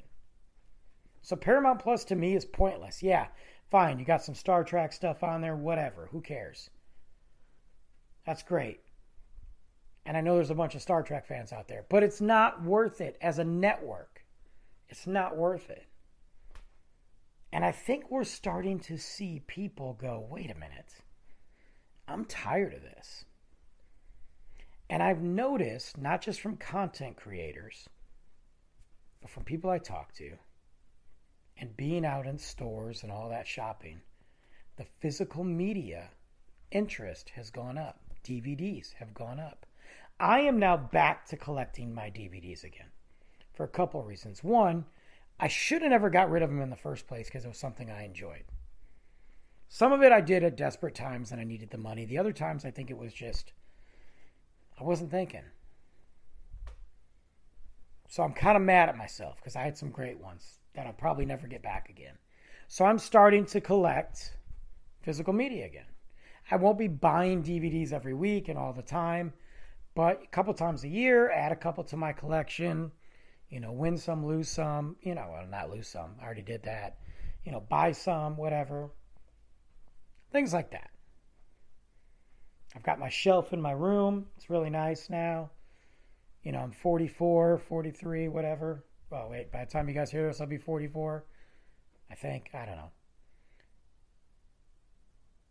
[1.21, 3.04] So Paramount Plus to me is pointless.
[3.04, 3.28] Yeah,
[3.69, 4.00] fine.
[4.00, 6.10] You got some Star Trek stuff on there, whatever.
[6.12, 6.71] Who cares?
[8.26, 8.80] That's great.
[10.04, 12.63] And I know there's a bunch of Star Trek fans out there, but it's not
[12.63, 14.26] worth it as a network.
[14.89, 15.86] It's not worth it.
[17.52, 20.91] And I think we're starting to see people go, wait a minute,
[22.08, 23.26] I'm tired of this.
[24.89, 27.89] And I've noticed, not just from content creators,
[29.21, 30.34] but from people I talk to,
[31.58, 34.02] and being out in stores and all that shopping,
[34.78, 36.10] the physical media
[36.71, 38.00] interest has gone up.
[38.24, 39.65] DVDs have gone up.
[40.19, 42.91] I am now back to collecting my DVDs again
[43.54, 44.43] for a couple of reasons.
[44.43, 44.86] One,
[45.39, 47.58] I should have never got rid of them in the first place because it was
[47.58, 48.43] something I enjoyed.
[49.67, 52.06] Some of it I did at desperate times and I needed the money.
[52.06, 53.52] The other times I think it was just,
[54.80, 55.44] I wasn't thinking.
[58.08, 60.94] So I'm kind of mad at myself because I had some great ones that I'll
[60.94, 62.18] probably never get back again.
[62.68, 64.38] So I'm starting to collect
[65.02, 65.86] physical media again.
[66.50, 69.34] I won't be buying DVDs every week and all the time,
[69.96, 72.92] but a couple times a year, add a couple to my collection.
[73.50, 74.96] You know, win some, lose some.
[75.02, 76.16] You know, well, not lose some.
[76.22, 76.98] I already did that.
[77.44, 78.90] You know, buy some, whatever.
[80.32, 80.90] Things like that.
[82.76, 84.26] I've got my shelf in my room.
[84.36, 85.52] It's really nice now.
[86.44, 88.84] You know, I'm 44, 43, whatever.
[89.12, 91.24] Oh, wait, by the time you guys hear this, I'll be 44.
[92.12, 92.50] I think.
[92.54, 92.92] I don't know.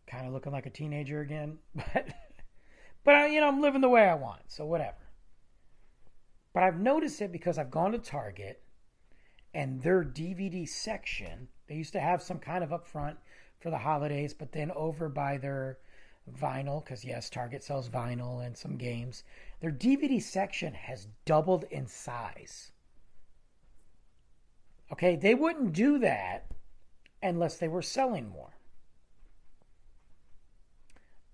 [0.07, 1.57] Kind of looking like a teenager again.
[1.93, 2.07] But,
[3.03, 4.41] but I, you know, I'm living the way I want.
[4.47, 4.97] So, whatever.
[6.55, 8.63] But I've noticed it because I've gone to Target
[9.53, 13.15] and their DVD section, they used to have some kind of upfront
[13.59, 15.77] for the holidays, but then over by their
[16.31, 19.23] vinyl, because yes, Target sells vinyl and some games,
[19.59, 22.71] their DVD section has doubled in size.
[24.91, 26.45] Okay, they wouldn't do that
[27.21, 28.55] unless they were selling more.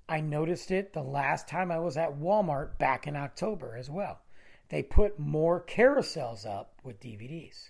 [0.08, 4.20] I noticed it the last time I was at Walmart back in October as well.
[4.68, 7.70] They put more carousels up with DVDs.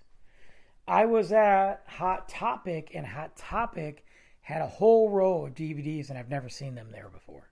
[0.88, 4.06] I was at Hot Topic, and Hot Topic
[4.42, 7.50] had a whole row of DVDs, and I've never seen them there before.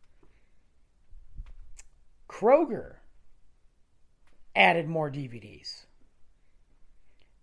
[2.28, 2.96] Kroger
[4.56, 5.86] added more DVDs.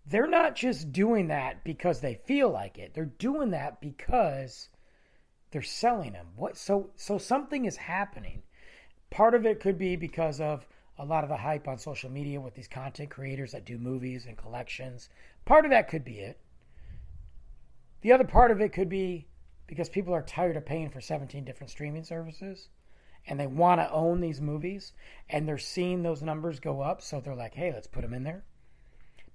[0.05, 2.93] They're not just doing that because they feel like it.
[2.93, 4.69] They're doing that because
[5.51, 6.27] they're selling them.
[6.35, 8.43] What so so something is happening.
[9.09, 10.65] Part of it could be because of
[10.97, 14.25] a lot of the hype on social media with these content creators that do movies
[14.25, 15.09] and collections.
[15.45, 16.39] Part of that could be it.
[18.01, 19.27] The other part of it could be
[19.67, 22.69] because people are tired of paying for 17 different streaming services
[23.27, 24.93] and they want to own these movies
[25.29, 28.23] and they're seeing those numbers go up so they're like, "Hey, let's put them in
[28.23, 28.43] there."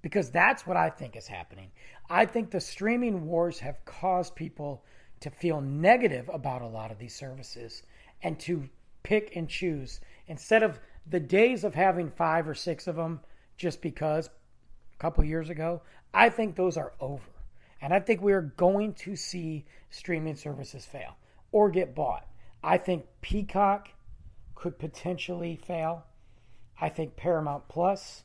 [0.03, 1.71] because that's what I think is happening.
[2.09, 4.85] I think the streaming wars have caused people
[5.21, 7.81] to feel negative about a lot of these services
[8.21, 8.69] and to
[9.01, 13.21] pick and choose instead of the days of having five or six of them
[13.57, 15.81] just because a couple years ago.
[16.13, 17.23] I think those are over.
[17.83, 21.17] And I think we are going to see streaming services fail
[21.51, 22.25] or get bought.
[22.63, 23.89] I think Peacock
[24.55, 26.05] could potentially fail.
[26.79, 28.23] I think Paramount Plus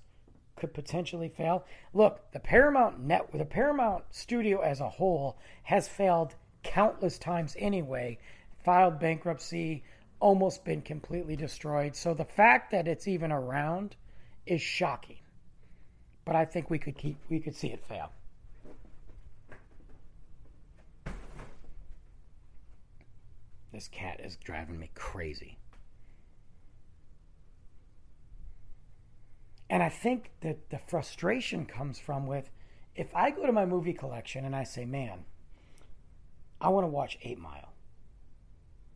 [0.54, 1.64] could potentially fail.
[1.92, 8.18] Look, the Paramount net, the Paramount Studio as a whole has failed countless times anyway.
[8.64, 9.82] Filed bankruptcy,
[10.20, 11.96] almost been completely destroyed.
[11.96, 13.96] So the fact that it's even around
[14.46, 15.18] is shocking.
[16.24, 18.12] But I think we could keep we could see it fail.
[23.72, 25.58] This cat is driving me crazy.
[29.70, 32.50] And I think that the frustration comes from with
[32.94, 35.24] if I go to my movie collection and I say, man,
[36.60, 37.72] I want to watch Eight Mile.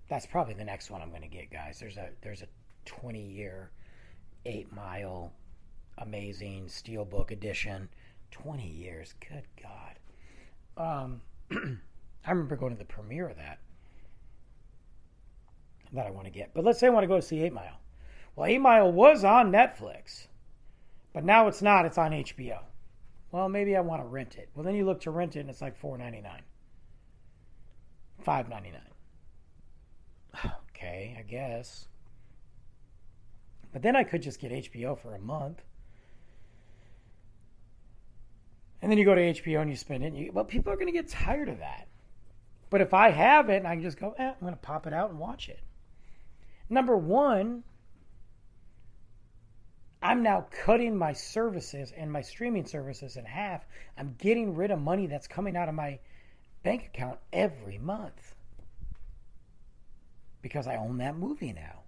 [0.09, 1.79] That's probably the next one I'm going to get, guys.
[1.79, 2.49] There's a there's a
[2.87, 3.71] 20 year
[4.45, 5.33] Eight Mile
[5.99, 7.89] amazing steelbook edition.
[8.33, 10.01] 20 years, good God.
[10.77, 11.21] Um,
[12.27, 13.59] I remember going to the premiere of that
[15.93, 16.53] that I want to get.
[16.55, 17.79] But let's say I want to go to see Eight Mile.
[18.35, 20.27] Well, Eight Mile was on Netflix.
[21.13, 22.61] But now it's not, it's on HBO.
[23.31, 24.49] Well, maybe I want to rent it.
[24.55, 26.43] Well, then you look to rent it and it's like four ninety nine,
[28.21, 30.53] five ninety nine.
[30.75, 31.87] Okay, I guess.
[33.73, 35.63] But then I could just get HBO for a month.
[38.83, 40.09] And then you go to HBO and you spend it.
[40.09, 41.87] And you, well, people are going to get tired of that.
[42.69, 44.87] But if I have it and I can just go, eh, I'm going to pop
[44.87, 45.61] it out and watch it.
[46.73, 47.65] Number one,
[50.03, 53.67] I'm now cutting my services and my streaming services in half.
[53.99, 55.99] I'm getting rid of money that's coming out of my
[56.63, 58.35] bank account every month
[60.41, 61.83] because I own that movie now.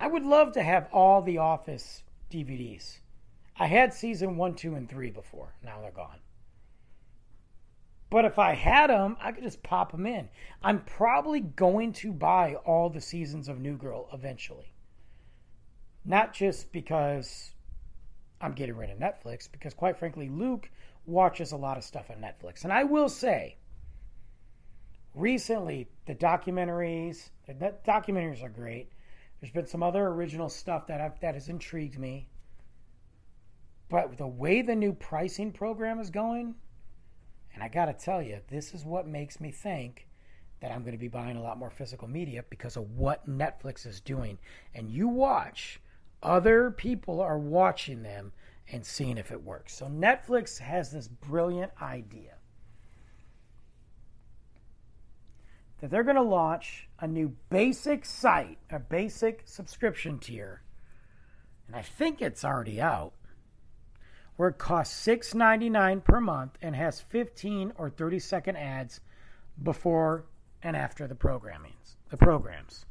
[0.00, 3.00] I would love to have all the Office DVDs.
[3.58, 5.52] I had season one, two, and three before.
[5.62, 6.20] Now they're gone.
[8.08, 10.28] But if I had them, I could just pop them in.
[10.62, 14.72] I'm probably going to buy all the seasons of New Girl eventually.
[16.04, 17.50] Not just because
[18.40, 20.70] I'm getting rid of Netflix, because quite frankly, Luke
[21.04, 22.62] watches a lot of stuff on Netflix.
[22.62, 23.56] And I will say,
[25.14, 28.92] recently the documentaries, the documentaries are great.
[29.40, 32.28] There's been some other original stuff that I've, that has intrigued me.
[33.88, 36.54] But the way the new pricing program is going,
[37.56, 40.06] and I got to tell you, this is what makes me think
[40.60, 43.86] that I'm going to be buying a lot more physical media because of what Netflix
[43.86, 44.36] is doing.
[44.74, 45.80] And you watch,
[46.22, 48.32] other people are watching them
[48.70, 49.74] and seeing if it works.
[49.74, 52.34] So Netflix has this brilliant idea
[55.80, 60.60] that they're going to launch a new basic site, a basic subscription tier.
[61.68, 63.14] And I think it's already out.
[64.36, 69.00] Where it costs $6.99 per month and has 15 or 30 second ads
[69.62, 70.26] before
[70.62, 72.84] and after the programmings, the programs.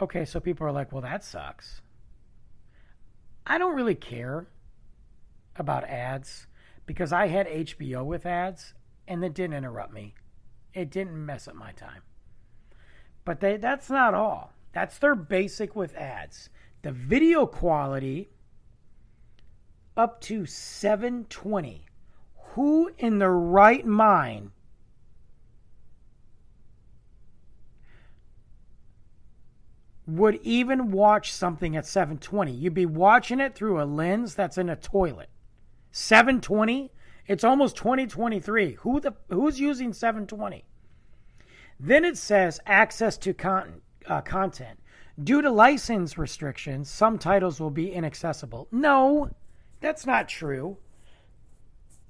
[0.00, 1.80] Okay, so people are like, well, that sucks.
[3.46, 4.46] I don't really care
[5.56, 6.46] about ads
[6.86, 8.74] because I had HBO with ads
[9.08, 10.14] and it didn't interrupt me.
[10.72, 12.02] It didn't mess up my time.
[13.28, 14.54] But they, that's not all.
[14.72, 16.48] That's their basic with ads.
[16.80, 18.30] The video quality
[19.98, 21.84] up to 720.
[22.54, 24.52] Who in their right mind
[30.06, 32.50] would even watch something at 720?
[32.50, 35.28] You'd be watching it through a lens that's in a toilet.
[35.92, 36.90] 720?
[37.26, 38.76] It's almost 2023.
[38.76, 40.64] Who the who's using 720?
[41.80, 44.78] Then it says access to con, uh, content.
[45.22, 48.68] Due to license restrictions, some titles will be inaccessible.
[48.70, 49.30] No,
[49.80, 50.76] that's not true.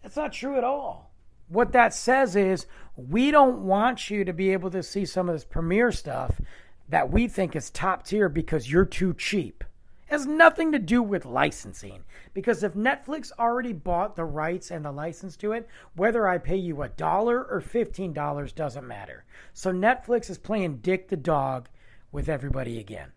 [0.03, 1.11] That's not true at all.
[1.49, 2.67] What that says is
[2.97, 6.41] we don't want you to be able to see some of this premiere stuff
[6.89, 9.65] that we think is top tier because you're too cheap.
[10.09, 12.05] Has nothing to do with licensing.
[12.33, 16.57] Because if Netflix already bought the rights and the license to it, whether I pay
[16.57, 19.25] you a dollar or $15 doesn't matter.
[19.53, 21.69] So Netflix is playing dick the dog
[22.11, 23.13] with everybody again.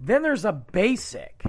[0.00, 1.44] Then there's a basic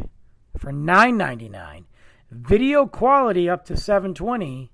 [0.58, 1.86] for $9.99.
[2.30, 4.72] Video quality up to 720.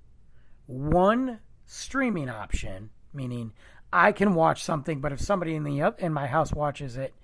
[0.66, 3.52] One streaming option, meaning
[3.90, 7.14] I can watch something, but if somebody in the in my house watches it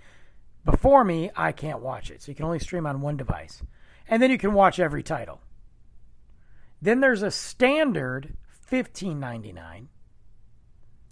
[0.64, 2.22] before me, I can't watch it.
[2.22, 3.62] So you can only stream on one device.
[4.08, 5.40] And then you can watch every title.
[6.80, 8.36] Then there's a standard
[8.70, 9.86] 15.99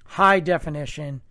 [0.04, 1.22] high definition,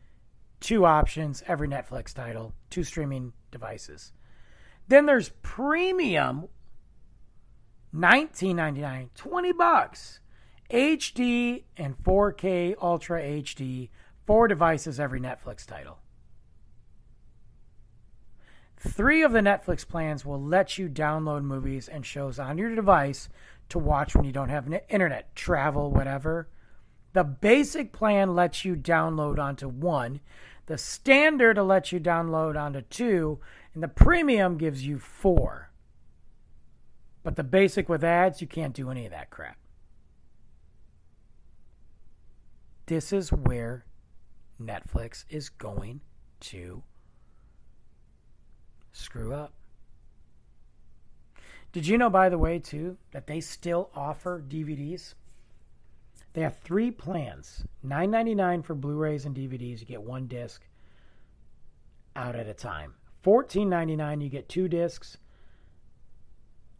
[0.61, 4.13] two options, every Netflix title, two streaming devices.
[4.87, 6.47] Then there's premium
[7.93, 10.19] 19.99, 20 bucks.
[10.71, 13.89] HD and 4K Ultra HD,
[14.25, 15.97] four devices every Netflix title.
[18.79, 23.27] Three of the Netflix plans will let you download movies and shows on your device
[23.67, 26.47] to watch when you don't have internet, travel, whatever.
[27.11, 30.21] The basic plan lets you download onto one.
[30.67, 33.39] The standard will let you download onto two,
[33.73, 35.71] and the premium gives you four.
[37.21, 39.57] But the basic with ads, you can't do any of that crap.
[42.85, 43.85] This is where
[44.61, 45.99] Netflix is going
[46.39, 46.83] to
[48.99, 49.53] screw up.
[51.71, 55.13] Did you know, by the way, too, that they still offer DVDs?
[56.33, 59.79] They have three plans $9.99 for Blu rays and DVDs.
[59.79, 60.61] You get one disc
[62.15, 62.93] out at a time.
[63.23, 65.17] $14.99, you get two discs.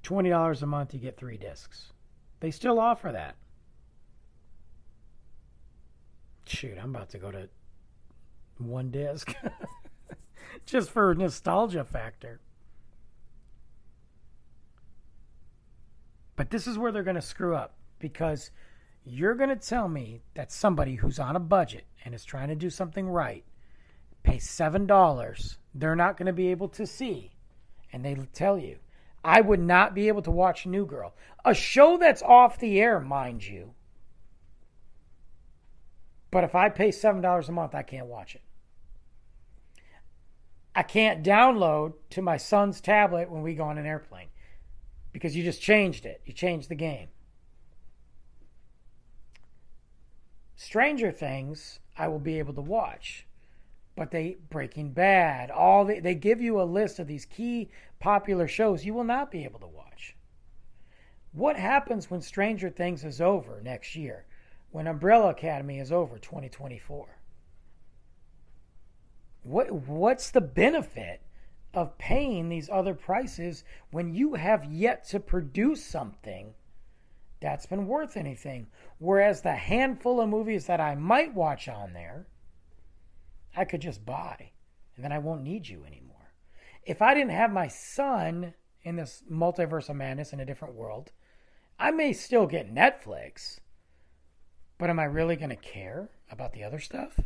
[0.04, 1.92] $20 a month, you get three discs.
[2.40, 3.36] They still offer that.
[6.46, 7.50] Shoot, I'm about to go to
[8.58, 9.36] one disc
[10.66, 12.40] just for nostalgia factor.
[16.36, 18.52] But this is where they're going to screw up because
[19.04, 22.56] you're going to tell me that somebody who's on a budget and is trying to
[22.56, 23.44] do something right
[24.24, 27.32] pay $7, they're not going to be able to see.
[27.92, 28.78] And they tell you,
[29.24, 33.00] I would not be able to watch New Girl, a show that's off the air,
[33.00, 33.74] mind you.
[36.32, 38.42] But if I pay $7 a month, I can't watch it.
[40.76, 44.30] I can't download to my son's tablet when we go on an airplane
[45.12, 46.22] because you just changed it.
[46.26, 47.10] You changed the game.
[50.56, 53.26] Stranger Things, I will be able to watch
[54.00, 58.48] but they Breaking Bad, all the, they give you a list of these key popular
[58.48, 60.16] shows you will not be able to watch.
[61.34, 64.26] What happens when Stranger Things is over next year?
[64.72, 67.19] When Umbrella Academy is over 2024?
[69.44, 71.22] What what's the benefit
[71.74, 76.54] of paying these other prices when you have yet to produce something
[77.40, 78.68] that's been worth anything.
[78.98, 82.28] Whereas the handful of movies that I might watch on there,
[83.56, 84.52] I could just buy,
[84.96, 86.34] and then I won't need you anymore.
[86.86, 91.12] If I didn't have my son in this multiverse of madness in a different world,
[91.78, 93.60] I may still get Netflix,
[94.78, 97.20] but am I really going to care about the other stuff?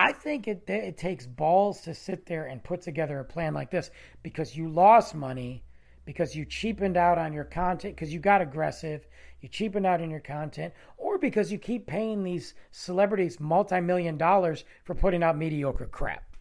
[0.00, 3.70] I think it, it takes balls to sit there and put together a plan like
[3.70, 3.90] this
[4.22, 5.62] because you lost money,
[6.06, 9.06] because you cheapened out on your content, because you got aggressive,
[9.42, 14.16] you cheapened out on your content, or because you keep paying these celebrities multi million
[14.16, 16.34] dollars for putting out mediocre crap.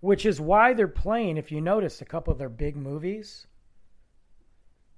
[0.00, 3.46] Which is why they're playing, if you notice, a couple of their big movies.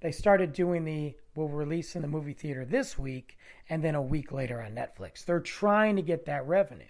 [0.01, 3.37] They started doing the will release in the movie theater this week
[3.69, 5.23] and then a week later on Netflix.
[5.23, 6.83] They're trying to get that revenue.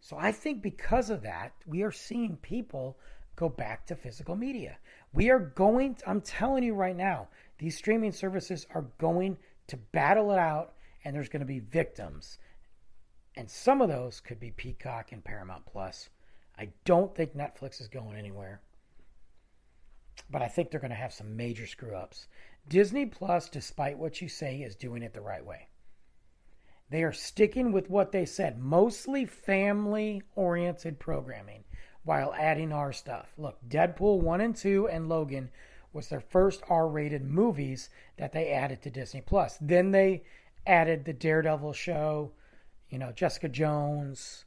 [0.00, 2.98] So I think because of that, we are seeing people
[3.36, 4.78] go back to physical media.
[5.12, 7.28] We are going, to, I'm telling you right now,
[7.58, 9.36] these streaming services are going
[9.66, 12.38] to battle it out and there's going to be victims.
[13.36, 16.08] And some of those could be Peacock and Paramount Plus.
[16.56, 18.60] I don't think Netflix is going anywhere.
[20.30, 22.28] But I think they're going to have some major screw ups.
[22.68, 25.68] Disney Plus, despite what you say, is doing it the right way.
[26.90, 31.64] They are sticking with what they said, mostly family oriented programming,
[32.04, 33.32] while adding our stuff.
[33.36, 35.50] Look, Deadpool 1 and 2 and Logan
[35.92, 39.58] was their first R rated movies that they added to Disney Plus.
[39.60, 40.24] Then they
[40.66, 42.32] added the Daredevil show,
[42.88, 44.44] you know, Jessica Jones,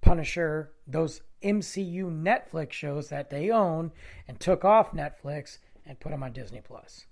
[0.00, 3.92] Punisher, those MCU Netflix shows that they own
[4.26, 7.06] and took off Netflix and put them on Disney Plus.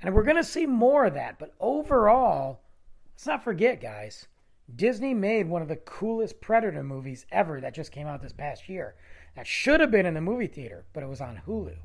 [0.00, 1.38] And we're going to see more of that.
[1.38, 2.60] But overall,
[3.14, 4.28] let's not forget, guys,
[4.74, 8.68] Disney made one of the coolest Predator movies ever that just came out this past
[8.68, 8.94] year.
[9.34, 11.76] That should have been in the movie theater, but it was on Hulu.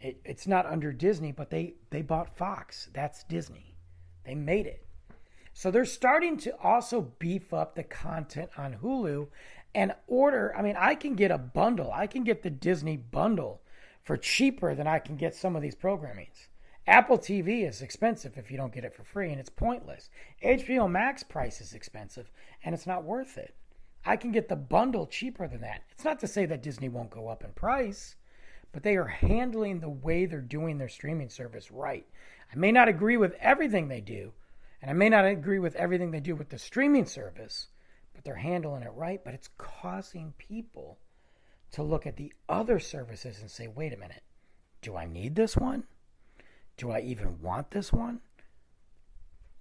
[0.00, 2.88] It, it's not under Disney, but they, they bought Fox.
[2.92, 3.74] That's Disney.
[4.24, 4.84] They made it.
[5.52, 9.26] So they're starting to also beef up the content on Hulu
[9.74, 10.54] and order.
[10.56, 11.90] I mean, I can get a bundle.
[11.92, 13.60] I can get the Disney bundle
[14.02, 16.48] for cheaper than I can get some of these programmings.
[16.86, 20.08] Apple TV is expensive if you don't get it for free, and it's pointless.
[20.42, 22.30] HBO Max price is expensive,
[22.64, 23.54] and it's not worth it.
[24.06, 25.82] I can get the bundle cheaper than that.
[25.90, 28.16] It's not to say that Disney won't go up in price,
[28.72, 32.06] but they are handling the way they're doing their streaming service right.
[32.50, 34.32] I may not agree with everything they do,
[34.80, 37.68] and I may not agree with everything they do with the streaming service,
[38.18, 39.22] but they're handling it right.
[39.24, 40.98] But it's causing people
[41.70, 44.24] to look at the other services and say, wait a minute,
[44.82, 45.84] do I need this one?
[46.76, 48.18] Do I even want this one?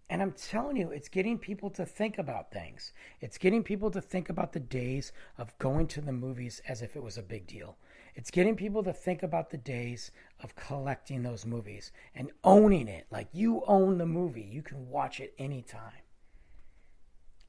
[0.09, 2.93] And I'm telling you, it's getting people to think about things.
[3.21, 6.95] It's getting people to think about the days of going to the movies as if
[6.95, 7.77] it was a big deal.
[8.15, 10.09] It's getting people to think about the days
[10.41, 13.05] of collecting those movies and owning it.
[13.11, 16.01] Like you own the movie, you can watch it anytime.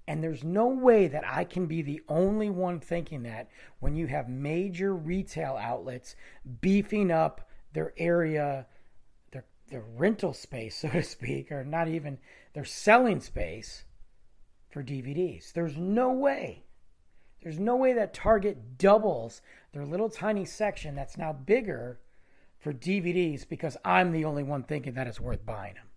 [0.09, 4.07] And there's no way that I can be the only one thinking that when you
[4.07, 6.17] have major retail outlets
[6.63, 8.67] beefing up their area,
[9.33, 12.17] their, their rental space, so to speak, or not even
[12.55, 13.85] their selling space
[14.71, 15.53] for DVDs.
[15.53, 16.65] There's no way.
[17.43, 19.43] There's no way that Target doubles
[19.73, 22.01] their little tiny section that's now bigger
[22.59, 25.88] for DVDs because I'm the only one thinking that it's worth buying them.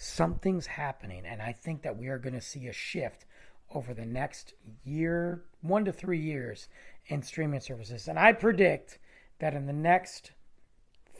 [0.00, 3.26] Something's happening, and I think that we are going to see a shift
[3.74, 6.68] over the next year, one to three years,
[7.08, 8.06] in streaming services.
[8.06, 9.00] And I predict
[9.40, 10.30] that in the next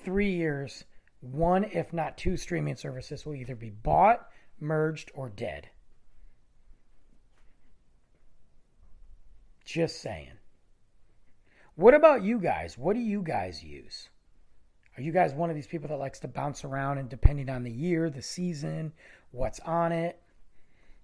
[0.04, 0.84] three years,
[1.20, 4.28] one, if not two streaming services will either be bought,
[4.60, 5.70] merged, or dead.
[9.64, 10.38] Just saying.
[11.74, 12.78] What about you guys?
[12.78, 14.08] What do you guys use?
[14.99, 17.62] Are you guys one of these people that likes to bounce around and depending on
[17.62, 18.92] the year, the season,
[19.30, 20.20] what's on it?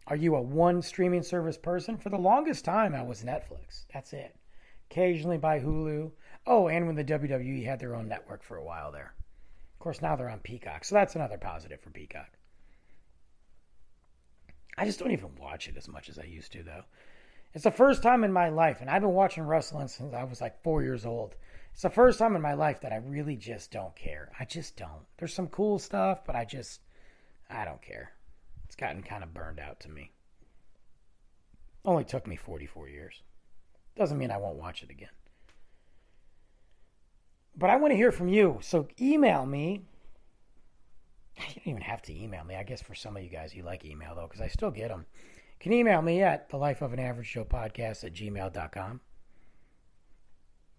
[0.09, 1.97] Are you a one streaming service person?
[1.97, 3.84] For the longest time, I was Netflix.
[3.95, 4.34] That's it.
[4.90, 6.11] Occasionally by Hulu.
[6.45, 9.14] Oh, and when the WWE had their own network for a while there.
[9.74, 10.84] Of course, now they're on Peacock.
[10.84, 12.32] So that's another positive for Peacock.
[14.76, 16.82] I just don't even watch it as much as I used to, though.
[17.55, 20.40] It's the first time in my life, and I've been watching wrestling since I was
[20.40, 21.36] like four years old.
[21.74, 24.30] It's the first time in my life that I really just don't care.
[24.40, 25.04] I just don't.
[25.18, 26.80] There's some cool stuff, but I just,
[27.50, 28.12] I don't care.
[28.64, 30.12] It's gotten kind of burned out to me.
[31.84, 33.22] Only took me 44 years.
[33.96, 35.10] Doesn't mean I won't watch it again.
[37.56, 38.58] But I want to hear from you.
[38.62, 39.82] So email me.
[41.36, 42.54] You don't even have to email me.
[42.54, 44.88] I guess for some of you guys, you like email though, because I still get
[44.88, 45.06] them
[45.64, 49.00] can email me at the life of an average Joe podcast at gmail.com.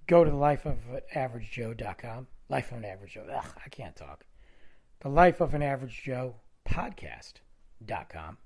[0.08, 0.78] Go to the life of
[1.14, 2.28] average joe.com.
[2.50, 3.26] Life of an average Joe.
[3.34, 4.24] Ugh, I can't talk.
[5.00, 6.36] The life of an average Joe
[6.68, 8.38] podcast.com.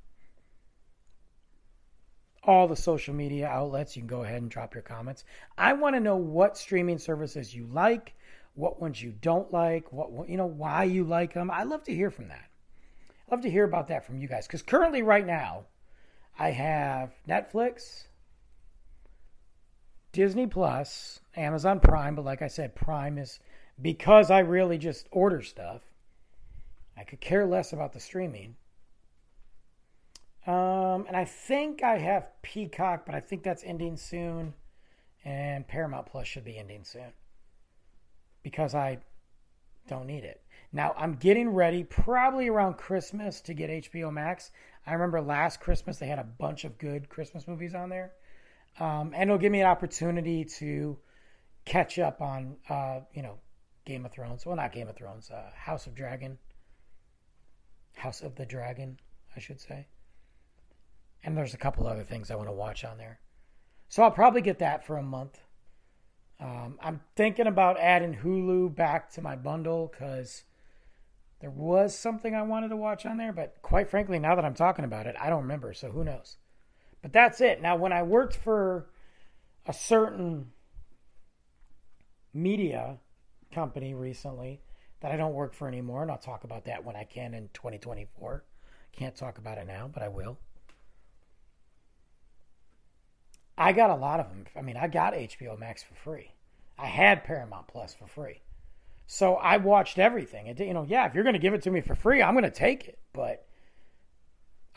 [2.44, 5.26] All the social media outlets, you can go ahead and drop your comments.
[5.58, 8.16] I want to know what streaming services you like,
[8.56, 11.52] what ones you don't like, what you know why you like them.
[11.52, 12.50] I love to hear from that.
[13.28, 15.66] I love to hear about that from you guys because currently, right now,
[16.40, 18.06] I have Netflix,
[20.12, 23.40] Disney Plus, Amazon Prime, but like I said, Prime is
[23.82, 25.82] because I really just order stuff.
[26.98, 28.56] I could care less about the streaming.
[30.48, 34.54] Um, and I think I have Peacock, but I think that's ending soon.
[35.24, 37.14] And Paramount Plus should be ending soon
[38.42, 39.00] because I
[39.88, 40.42] don't need it.
[40.72, 44.52] Now I'm getting ready probably around Christmas to get HBO Max.
[44.88, 48.14] I remember last Christmas they had a bunch of good Christmas movies on there.
[48.80, 50.98] Um, and it'll give me an opportunity to
[51.66, 53.36] catch up on, uh, you know,
[53.86, 54.46] Game of Thrones.
[54.46, 56.38] Well, not Game of Thrones, uh, House of Dragon.
[57.96, 59.00] House of the Dragon,
[59.36, 59.88] I should say.
[61.24, 63.20] And there's a couple other things I want to watch on there.
[63.90, 65.40] So I'll probably get that for a month.
[66.40, 70.44] Um, I'm thinking about adding Hulu back to my bundle because
[71.42, 74.54] there was something I wanted to watch on there, but quite frankly, now that I'm
[74.54, 76.38] talking about it, I don't remember, so who knows.
[77.02, 77.62] But that's it.
[77.62, 78.88] Now, when I worked for
[79.66, 80.52] a certain
[82.34, 82.98] media
[83.54, 84.62] company recently
[85.02, 87.50] that I don't work for anymore, and I'll talk about that when I can in
[87.54, 88.44] 2024.
[88.92, 90.38] Can't talk about it now, but I will.
[93.58, 94.46] I got a lot of them.
[94.56, 96.32] I mean, I got HBO Max for free.
[96.78, 98.42] I had Paramount Plus for free.
[99.06, 100.48] So I watched everything.
[100.48, 102.34] It, you know, yeah, if you're going to give it to me for free, I'm
[102.34, 103.46] going to take it, but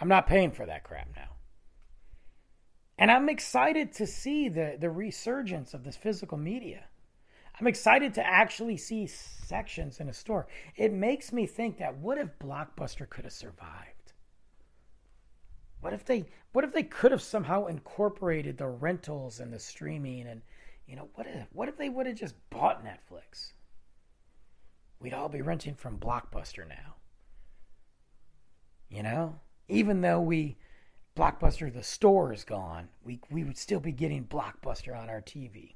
[0.00, 1.31] I'm not paying for that crap now.
[2.98, 6.84] And I'm excited to see the, the resurgence of this physical media.
[7.58, 10.46] I'm excited to actually see sections in a store.
[10.76, 14.12] It makes me think that what if Blockbuster could have survived?
[15.80, 20.28] What if they what if they could have somehow incorporated the rentals and the streaming
[20.28, 20.42] and
[20.86, 23.52] you know what if what if they would have just bought Netflix?
[25.00, 26.94] We'd all be renting from Blockbuster now.
[28.88, 29.40] You know?
[29.68, 30.56] Even though we
[31.14, 35.74] Blockbuster the store is gone, we we would still be getting Blockbuster on our TV.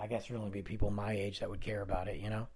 [0.00, 2.48] I guess there'd only be people my age that would care about it, you know?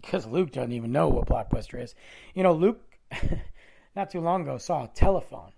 [0.00, 1.94] Because Luke doesn't even know what Blockbuster is.
[2.34, 2.80] You know, Luke,
[3.96, 5.52] not too long ago, saw a telephone.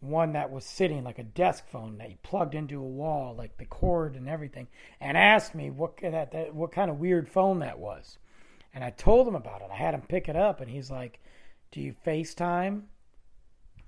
[0.00, 3.56] One that was sitting like a desk phone that he plugged into a wall, like
[3.56, 4.68] the cord and everything,
[5.00, 8.18] and asked me what that, that what kind of weird phone that was.
[8.78, 9.70] And I told him about it.
[9.72, 11.18] I had him pick it up, and he's like,
[11.72, 12.82] "Do you FaceTime?"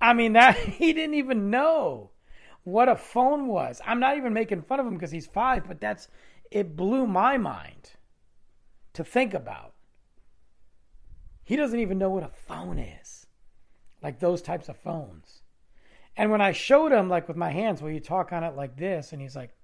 [0.01, 2.11] I mean, that he didn't even know
[2.65, 3.79] what a phone was.
[3.85, 6.09] I'm not even making fun of him because he's five, but that's
[6.51, 7.91] it blew my mind
[8.91, 9.75] to think about.
[11.41, 13.27] He doesn't even know what a phone is,
[14.03, 15.41] like those types of phones.
[16.17, 18.75] And when I showed him, like with my hands, where you talk on it like
[18.75, 19.55] this, and he's like,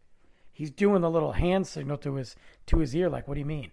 [0.53, 3.45] he's doing the little hand signal to his to his ear, like, what do you
[3.45, 3.71] mean?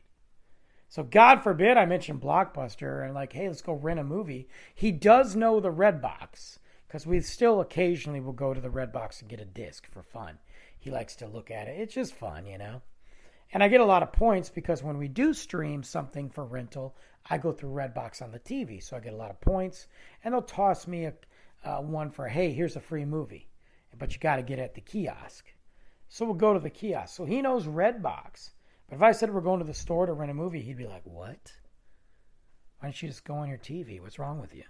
[0.95, 4.47] So God forbid I mention Blockbuster and like, hey, let's go rent a movie.
[4.77, 9.29] He does know the Redbox because we still occasionally will go to the Redbox and
[9.29, 10.39] get a disc for fun.
[10.79, 11.81] He likes to look at it.
[11.81, 12.81] It's just fun, you know.
[13.53, 16.95] And I get a lot of points because when we do stream something for rental,
[17.29, 19.89] I go through Redbox on the TV, so I get a lot of points.
[20.23, 21.15] And they'll toss me a
[21.65, 23.51] uh, one for, hey, here's a free movie,
[23.99, 25.47] but you got to get it at the kiosk.
[26.09, 27.17] So we'll go to the kiosk.
[27.17, 28.51] So he knows Redbox.
[28.89, 30.87] But if I said we're going to the store to rent a movie, he'd be
[30.87, 31.53] like, what?
[32.79, 34.01] Why don't you just go on your TV?
[34.01, 34.65] What's wrong with you?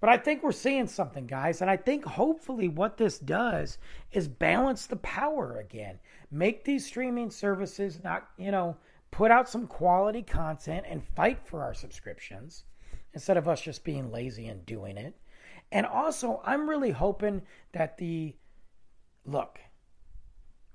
[0.00, 1.60] But I think we're seeing something, guys.
[1.60, 3.76] And I think hopefully what this does
[4.12, 5.98] is balance the power again.
[6.30, 8.76] Make these streaming services not, you know,
[9.10, 12.64] put out some quality content and fight for our subscriptions
[13.12, 15.14] instead of us just being lazy and doing it.
[15.72, 17.42] And also, I'm really hoping
[17.72, 18.34] that the
[19.26, 19.60] look,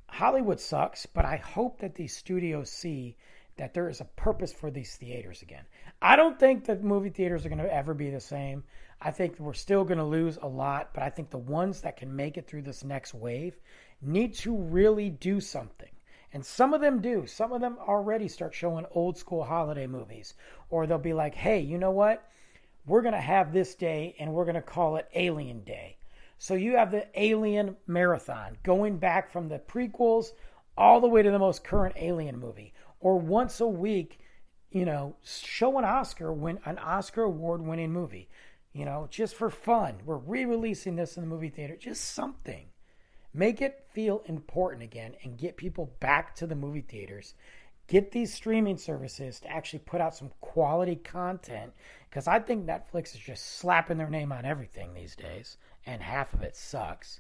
[0.08, 3.18] Hollywood sucks, but I hope that these studios see
[3.58, 5.64] that there is a purpose for these theaters again.
[6.02, 8.64] I don't think that movie theaters are going to ever be the same.
[9.02, 11.98] I think we're still going to lose a lot, but I think the ones that
[11.98, 13.58] can make it through this next wave
[14.02, 15.92] need to really do something.
[16.34, 17.26] And some of them do.
[17.28, 20.34] Some of them already start showing old school holiday movies.
[20.70, 22.28] Or they'll be like, hey, you know what?
[22.86, 25.98] We're going to have this day and we're going to call it Alien Day.
[26.46, 30.28] So you have the Alien Marathon going back from the prequels
[30.78, 32.72] all the way to the most current Alien movie.
[33.00, 34.20] Or once a week,
[34.70, 38.30] you know, show an Oscar win an Oscar award winning movie.
[38.74, 39.96] You know, just for fun.
[40.06, 41.76] We're re-releasing this in the movie theater.
[41.78, 42.68] Just something.
[43.34, 47.34] Make it feel important again and get people back to the movie theaters.
[47.88, 51.74] Get these streaming services to actually put out some quality content
[52.08, 56.34] because I think Netflix is just slapping their name on everything these days, and half
[56.34, 57.20] of it sucks.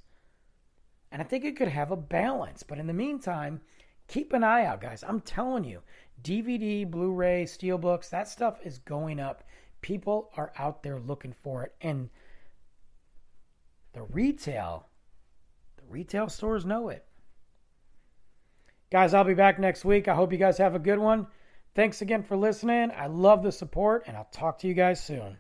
[1.12, 2.64] And I think it could have a balance.
[2.64, 3.62] But in the meantime,
[4.08, 5.04] keep an eye out, guys.
[5.08, 5.82] I'm telling you,
[6.22, 9.44] DVD, Blu ray, Steelbooks, that stuff is going up.
[9.82, 11.76] People are out there looking for it.
[11.82, 12.10] And
[13.94, 14.88] the retail,
[15.78, 17.06] the retail stores know it.
[18.92, 20.08] Guys, I'll be back next week.
[20.08, 21.28] I hope you guys have a good one.
[21.76, 22.92] Thanks again for listening.
[22.96, 25.38] I love the support, and I'll talk to you guys soon.